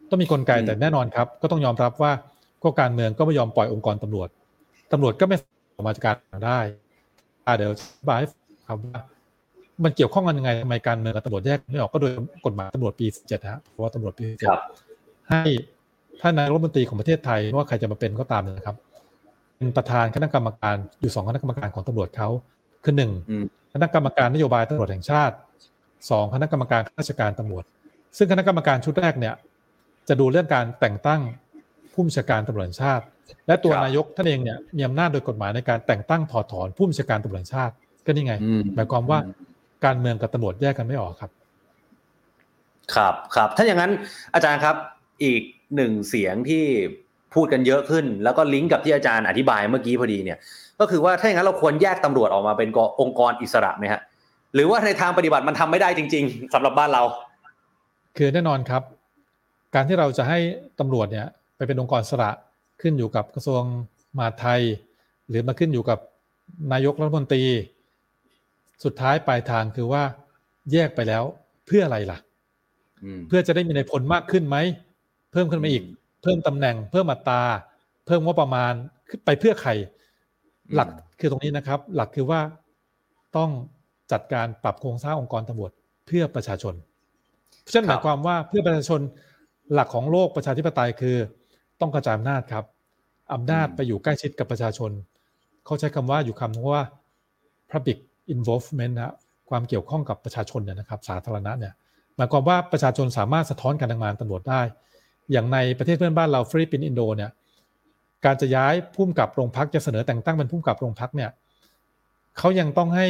[0.10, 2.12] ต้องมีกลไกแต่แน่นอนครับ ก็ต้องยอมรับว่า
[2.64, 4.30] ก็การเมืองก็ไม่ยอมปล่อยองค์กรตำรวจ
[4.92, 5.38] ตำรวจก็ไม่
[5.76, 6.60] ออกมาจากการได้
[7.58, 7.72] เดี๋ยว
[8.08, 8.22] บาย
[8.68, 9.00] ครับว่า
[9.84, 12.12] มันเกี่ยวข้องกันยังไงทำไมการเมืองกับตำรวจแยกไม่ออกก็โดย
[12.46, 14.50] กฎหมายตำรวจปีเจ็ดฮะเพราะว่าตำรวจปีเจ็ด
[15.30, 15.42] ให้
[16.22, 18.76] ท่านนายรัฐมนตรีของประเทศไทยว่าใครจะมาเป็นก็ตามนะครับ
[19.62, 22.30] เป็นประธานคณะกรรมการอยู่สองคณะกรรมการของตำรวจเขา
[22.84, 23.12] คือหนึ่ง
[23.74, 25.36] คณะกรรมการนโยบายตำรวจแห่งชาติ
[26.10, 27.64] สองคณะกรรมการราชการตำรวจ
[28.18, 29.34] ซึ่งคณะกรรมการชุดแรกเนี่ย
[30.10, 31.22] จะดูเรื่องการแต่งตั้ง
[31.94, 33.04] ผู้บัญชาการตำรวจแห่งชาติ
[33.48, 37.74] และตัวนายกท่านเองเนี่ยมีอำนาจโดยกฎหมายในการแต่งตั้งถอดถอนผู้บัญชาการตำรวจแห่งชาติ
[38.06, 38.34] ก็นี่ไง
[38.76, 39.20] หมายความว่า
[39.86, 41.32] การเมืองกับตำรวจแยกกันไม่ออกครับ
[42.96, 43.92] ครับครับถ้าอย่างนั้น
[44.34, 44.76] อาจารย์ครับ
[45.24, 45.42] อีก
[45.76, 46.66] หนึ่งเสียงที่
[47.34, 50.38] พูดกันเยอะขึ้น แล้วก็ลิงก์กับที่อาจารย์อธิบายเมื่อกี้พอดีเนี่ย
[50.80, 52.70] ก็คือว่าถ้าอย่างนั้นเราควรแยกตำรวจออกมาเป็น
[53.02, 54.02] องค์กรอิสระไหมฮะ
[54.56, 57.04] หรือว่าในทางปฏิบัติมันทำไม่ได้จริง ๆสำหรับบ้านเรา
[58.18, 58.82] คือแน่นอนครับ
[59.76, 60.40] การที่เราจะให้
[60.80, 62.32] ตำรวจเนี่ยไปไปเป็นองค์กรสระ
[62.82, 63.64] ขึ้นอยู่กับกระทรวง
[64.18, 64.62] มหาดไทย
[65.30, 66.00] หรือมาขึ้นอยู่กับ
[66.74, 67.44] นายกรัฐมนตรี
[68.84, 70.04] สุดท้ายปลายทางคือว่า
[70.72, 71.24] แยกไปแล้ว
[71.66, 72.18] เพื่ออะไรล่ะ
[73.28, 74.58] เพื่อจะได้มีในผลมากขึ้นไหม
[75.32, 75.84] เพิ่มขึ้นมาอีก
[76.22, 77.42] เพิ่มตำแหน่ง เพิ่มอัตรา
[78.06, 78.74] เพิ่มงบประมาณ
[79.10, 79.72] ขึ้นไปเพื่อใคร
[80.74, 82.42] หลักคือตรงนี้นะครับ หลักคือว่า
[83.38, 83.50] ต้อง
[84.12, 85.72] จัดการปรับโครงสร้างองค์กรตำรวจ
[86.08, 86.74] เพื่อประชาชน
[87.72, 89.02] เช่นหมายความว่าเพื่อประชาชน
[89.74, 91.18] หลักของโลกประชาธิปไตยคือ
[91.82, 92.66] ต้องกระจายอำนาจครับ
[93.34, 94.92] อำนาจไปอยู่ใกล้ชิดกับประชาชน
[95.66, 96.84] เขาใช้คำว่าอยู่คำว่า
[97.72, 98.00] public
[98.34, 99.14] involvement นะ
[99.50, 101.74] ความเกี่ยวข้องกับประชาชนเนี่ยนะครับ สาธารณะเนี่ย
[102.18, 104.62] หมายความว่าประชาชนสามารถสะท้อนการทำงานตำรวจได้
[105.32, 107.32] อย่างในประเทศเพื่อนบ้านเราฟิลิปปินส์อินโดเนี่ย
[108.26, 111.30] การจะย้ายผู้กำกับโรงพักจะเสนอแต่งตั้งเป็นผู้กำกับโรงพักเนี่ย
[112.38, 113.08] เขายังต้องให้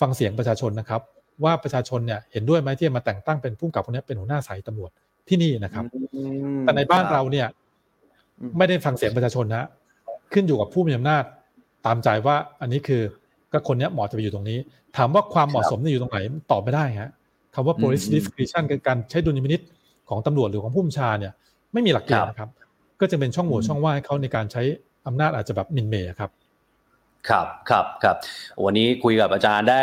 [0.00, 1.00] ฟังเสียงประชาชนนะครับ
[1.44, 4.90] ว่าประชาชนเนี่ยเห็นด้วยไหมที่จะมาแต่งตั้งเป็นผู้กำกับคนนี้เป็นหัวหน้าสายตำรวจ
[5.28, 5.84] ที่นี่นะครับ
[6.62, 7.46] แต่ในบ้านเราเนี่ย
[8.58, 9.66] ไม่ได้ฟังเสียงประชาชนนะ
[10.32, 11.24] ขึ้นอยู่กับผู้มีอำนาจ
[11.86, 13.02] ตามใจว่าอันนี้คือ
[13.52, 14.58] ก็คนนี้เหมาะจะไปอยู่ตรงนี้
[14.96, 16.18] ถามว่าความเหมาะสมอยู่ตรงไหน
[16.50, 17.10] ตอบไม่ได้ฮะ
[17.54, 19.60] คำว่า police discretion คือการใช้ดุลยพินิษ
[20.08, 21.32] ของตำรวจหรือของผู้บัญชาเนี่ย
[21.72, 22.48] ไม่มีหลักเกณฑ์นะครับ
[23.00, 24.62] ก็จะเป็นช่องโหว่ช่องว่างให้เขาในการใช้
[25.06, 26.30] อำนาจอาจจะแบบมินเมย์ครับ
[27.28, 28.16] ครับครับครับ
[28.64, 29.82] วันนี้คุยกับอาจารย์ได้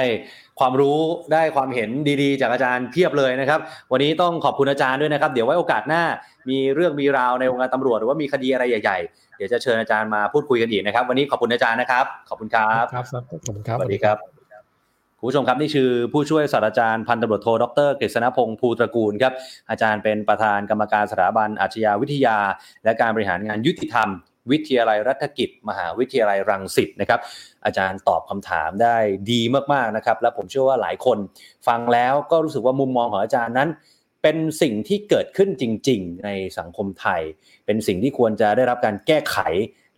[0.59, 0.97] ความรู้
[1.33, 1.89] ได้ความเห็น
[2.21, 3.59] ดีๆ จากอาจารย์เพียบเลยนะครับ
[3.91, 6.03] วันนี้ต้องขอบคุณอาจารย์ด้วยนะครับ เดี๋ยวไว้โอกาสหน้า
[6.49, 13.05] มีเรื่องมีราวในวงการตำรวจหรือว่ามีคดีอะไรใหญ่ๆ เดี๋ยวจะเชิญอาจารย์มาพูดคุยกันอีกนะครับ วันนี้ขอบคุณอาจารย์นะครับ ขอบคุณครับครับ
[13.45, 14.38] ขอบคุณครับสวัสดีครับ
[15.22, 19.34] คุณผู้ชมครับนี่คือผู้ช่วยศาสตราจารย์พันตำรวจโทดรกฤษณพงศ์ภูตระกูลครับ
[19.70, 22.38] อาจารย์เป็นประธานกรรมการสถาบันอาชญาวิทยา
[22.84, 24.09] และการบริหารงานยุติธรรม
[24.51, 27.20] วิทยาลัยรัฐกิจ มหาวิทยาลัยรังสิตนะครับ
[27.65, 28.97] อาจารย์ตอบคำถามได้
[29.32, 29.41] ดี
[29.74, 31.17] มากๆนะครับและผมเชื่อว่าหลายคน
[31.67, 33.70] ฟังแล้วก็รู้สึกว่ามุมมองของอาจารย์นั้น
[34.24, 37.22] เป็นสิ่งที่เกิดขึ้นจริง ๆ ในสังคมไทย
[37.65, 39.38] เป็นสิ่งที่ควรจะได้รับการแก้ไข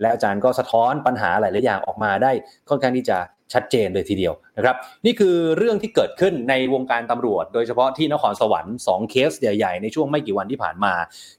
[0.02, 2.32] และอาจารย์ก็สะท้อนปัญหาหลายๆอย่างออกมาได้
[2.70, 3.18] ค่อนข้างที่จะ
[3.54, 4.76] ชัดเจนเลยทีเดียวนะครับ
[5.06, 10.94] นี่คือเรื่องที่เกิดขึ้นในวงการตำรวจ โดยเฉพาะที่นครสวรรค์2เคสใหญ่ๆ ในช่วงไม่กี่วันที่ผ่านมา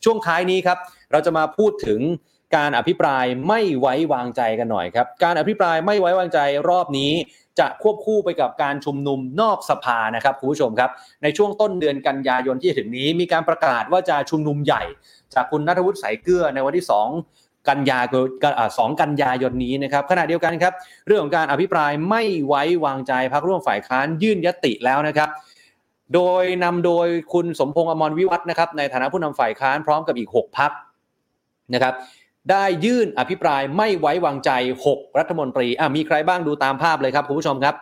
[0.04, 0.78] ช่วงท้ายนี้ครับ
[1.12, 2.00] เราจะมาพูดถึง
[2.56, 6.38] การอภิปรายไม่ไว้วางใจกันหน่อยครับ การอภิปรายไม่ไว้วางใจ
[6.68, 7.12] รอบนี้
[7.60, 10.90] จะควบคู่ไปกับการชุมนุมนอกสภานะครับคุณผู้ชมครับ
[11.22, 14.82] ในช่วงต้นเดือนกันยายนที่จะถึงนี้ มีการประกาศว่าจะชุมนุมใหญ่
[15.34, 16.86] จากคุณนัทวุฒิสายเกลือในวันที่
[17.16, 18.26] 2 กันยายน
[18.78, 20.72] สองกันยายนนี้นะครับขณะเดียวกันครับ
[21.06, 25.28] เรื่องของการอภิปรายไม่ไว้วางใจพักร่วมฝ่ายค้านยื่นยติแล้วนะครับ
[26.14, 30.70] โดยนำโดยคุณสมพงษ์อมรวิวัฒนะครับในฐานะผู้นำฝ่ายค้านพร้อมกับอีก 6 พัก
[31.74, 31.94] นะครับ
[32.50, 34.50] ได้ยื่นอภิปรายไม่ไว้วางใจ
[34.86, 37.74] 6 รัฐมนตรีมีใครบ้างดูตามภาพเลยครับคุณผู้ชมครับ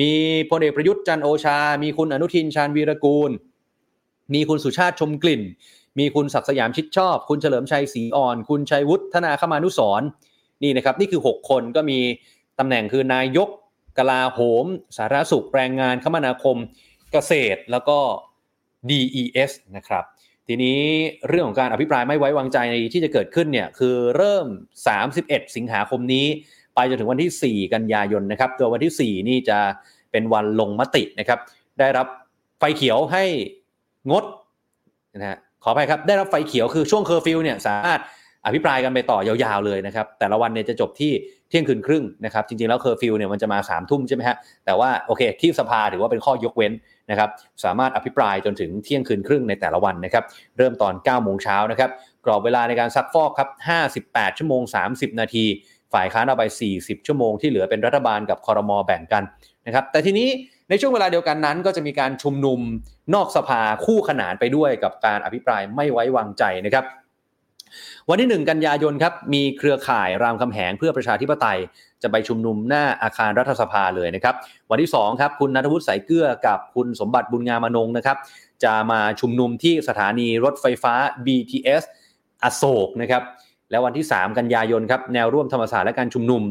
[0.00, 0.12] มี
[0.50, 3.30] พลเอกประยุทธ์จันโอชา มีคุณอนุทินชาญวีรกูล
[4.34, 5.42] มีคุณสุชาติชมกลิ่น
[5.98, 10.02] มีคุณศักสยามชิดชอบ คุณเฉลิมชัยศรีอ่อน คุณชัยวุฒิธนาคมานุสร
[10.62, 11.98] นี่นะครับนี่คือ 6 คนก็มี
[12.58, 13.48] ตำแหน่งคือนายก
[13.98, 14.64] กลาโหม
[14.96, 16.56] สารสุขแรงงานคมนาคม
[17.12, 17.98] เกษตรแล้วก็
[18.88, 20.04] DES นะครับ
[20.46, 20.78] ทีนี้
[21.28, 22.58] เรื่องของการอภิปรายไม่ไว้วางใจ
[22.92, 24.46] ที่จะเกิดขึ้นเนี่ยคือเริ่ม
[25.02, 26.26] 31 สิงหาคมนี้
[26.74, 29.58] ไปจนถึงวันที่ 4 กันยายนนะครับโดยวันที่ 4 นี่จะ
[30.10, 31.40] เป็นวันลงมตินะครับ
[31.78, 32.06] ได้รับ
[32.58, 33.24] ไฟเขียวให้
[34.10, 34.24] งด
[35.14, 35.38] นะฮะ
[35.68, 38.00] ขออภัยครับ ได้รับไฟเขียวคือช่วงเคอร์ฟิวเนี่ยสามารถ
[38.46, 41.12] อภิปรายกันไปต่อยาวๆเลยนะครับ แต่ละวันเนี่ยจะจบที่
[41.48, 44.36] เที่ยงคืนครึ่งนะครับ จริงๆแล้วเคอร์ฟิวเนี่ยมันจะมาสามทุ่มใช่ไหมฮะ
[44.66, 46.72] แต่ว่าโอเคที่สภาถือว่าเป็นข้อยกเว้น
[47.10, 47.30] นะครับ
[47.64, 50.24] สามารถอภิปรายจนถึงเที่ยงคืนครึ่งในแต่ละวันนะครับ
[50.58, 51.90] เริ่มตอน9โมงเช้านะครับ
[52.24, 53.48] กรอบเวลาในการซักฟอกครับ
[53.94, 55.44] 58ชั่วโมง 30 นาที
[55.92, 56.44] ฝ่ายค้านเอาไป
[56.74, 59.22] 40 ชั่วโมงที่เหลือเป็นรัฐบาลกับคอรมอแบ่งกัน
[59.66, 60.28] นะครับ แต่ทีนี้
[60.70, 62.60] ในช่วงเวลาเดียวกันนั้นก็จะมีการชุมนุม
[63.14, 66.84] นอกสภาคู่ขนานไปด้วยกับการอภิปรายไม่ไว้วางใจนะครับ
[68.08, 71.58] วันที่ 1 กันยายนครับมีเครือข่ายรามคำแหงเพื่อประชาธิปไตย
[72.02, 74.34] จะไปชุมนุมหน้าอาคารรัฐสภาเลยนะครับ
[74.70, 78.16] วันที่2ครับคุณนัทวุฒิสายเกลือกับคุณสมบัติบุญงามอนงนะครับ
[78.64, 80.94] จะมาชุมนุมที่สถานีรถไฟฟ้า
[81.26, 81.82] BTS
[82.42, 83.22] อโศกนะครับ
[83.70, 86.42] และวันที่ 3 กันยายนครับแนวร่วมธรรมศาสตร์และการชุมนุม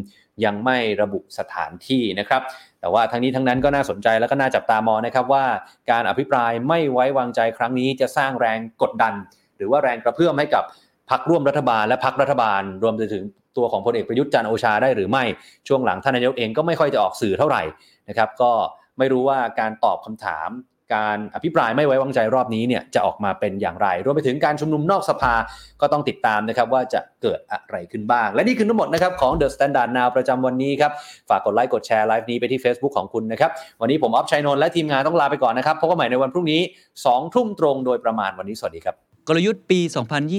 [0.45, 2.41] ยังไม่ระบุสถานที่นะครับ
[2.79, 5.45] แต่ว่าทั้งนี้ทั้งนั้นก็น่าสนใจและก็น่าจับตามองนะครับว่า
[5.91, 9.13] การอภิปรายไม่ไว้วางใจครั้งนี้จะสร้างแรงกดดัน
[9.57, 10.63] หรือว่าแรงกระเพื่อมให้กับ
[11.09, 13.23] พักร่วมรัฐบาลและพักรัฐบาล รวมไปถึง
[13.57, 15.23] ตัวของพลเอกประยุทธ์จันโอชาได้หรือไม่
[15.67, 17.63] ช่วงหลังท่านนายกเองก็ไม่ค่อยจะออกสื่อเท่าไหร่
[18.09, 18.51] นะครับ ก็
[18.97, 20.49] ไม่รู้ว่าการตอบคำถาม
[20.93, 25.33] การอภิปรายไม่ไว้วางใจรอบนี้เนี่ยจะออกมาเป็นอย่างไร รวมไปถึงการชุมนุมนอกสภา
[25.81, 30.91] ก็ต้องติดตามนะครับว่าจะเกิดอะไรขึ้นบ้าง และนี่คือทั้งหมดนะครับของ The Standard Now ประจำวันนี้ครับ
[31.29, 36.61] ฝากกดไลค์กดแชร์ไลฟ์นี้ไปที่ Facebook ของคุณนะครับ วันนี้ผมออฟชัยนนท์และทีมงานต้องลาไปก่อนนะครับพบกันใหม่ในวันพรุ่งนี้
[36.97, 38.95] 2ทุ่มตรงโดยประมาณวันนี้สวัสดีครับ
[39.27, 39.79] กลยุทธ์ปี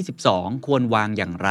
[0.04, 1.50] 2022 ควรวางอย่างไร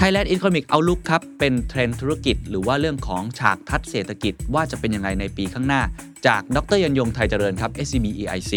[0.00, 5.82] Thailand Economic Outlook ครับ เป็นเทรนด์ธุรกิจ หรือว่าเรื่องของฉากทัศน์เศรษฐกิจว่าจะเป็นยังไงในปีข้างหน้า
[6.26, 8.52] จากดรยันยงไทยเจริญครับ SCB EIC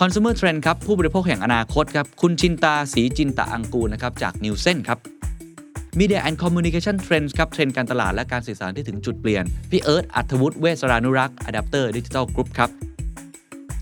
[0.00, 4.98] Consumer Trend ครับ ผู้บริโภคแห่งอนาคตครับ คุณชินตาสีจินตะอังกูลนะครับ จาก Nielsen ครับ
[5.98, 12.70] Media and Communication Trends ครับ เทรนด์การตลาดและการสื่อสารที่ถึงจุดเปลี่ยน พี่เอิร์ธอัธวุฒิเวสรานุรักษ์ Adapter Digital Group ครับ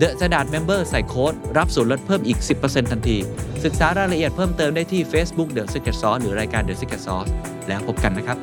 [0.00, 3.16] The Standard Member ใส่โค้ดรับส่วนลดเพิ่มอีก 10%ทันที
[3.64, 7.30] ศึกษารายละเอียดเพิ่มเติมได้ที่ Facebook The Secret Sauce หรือรายการ The Secret Sauce
[7.68, 8.38] แล้วพบกันนะครับ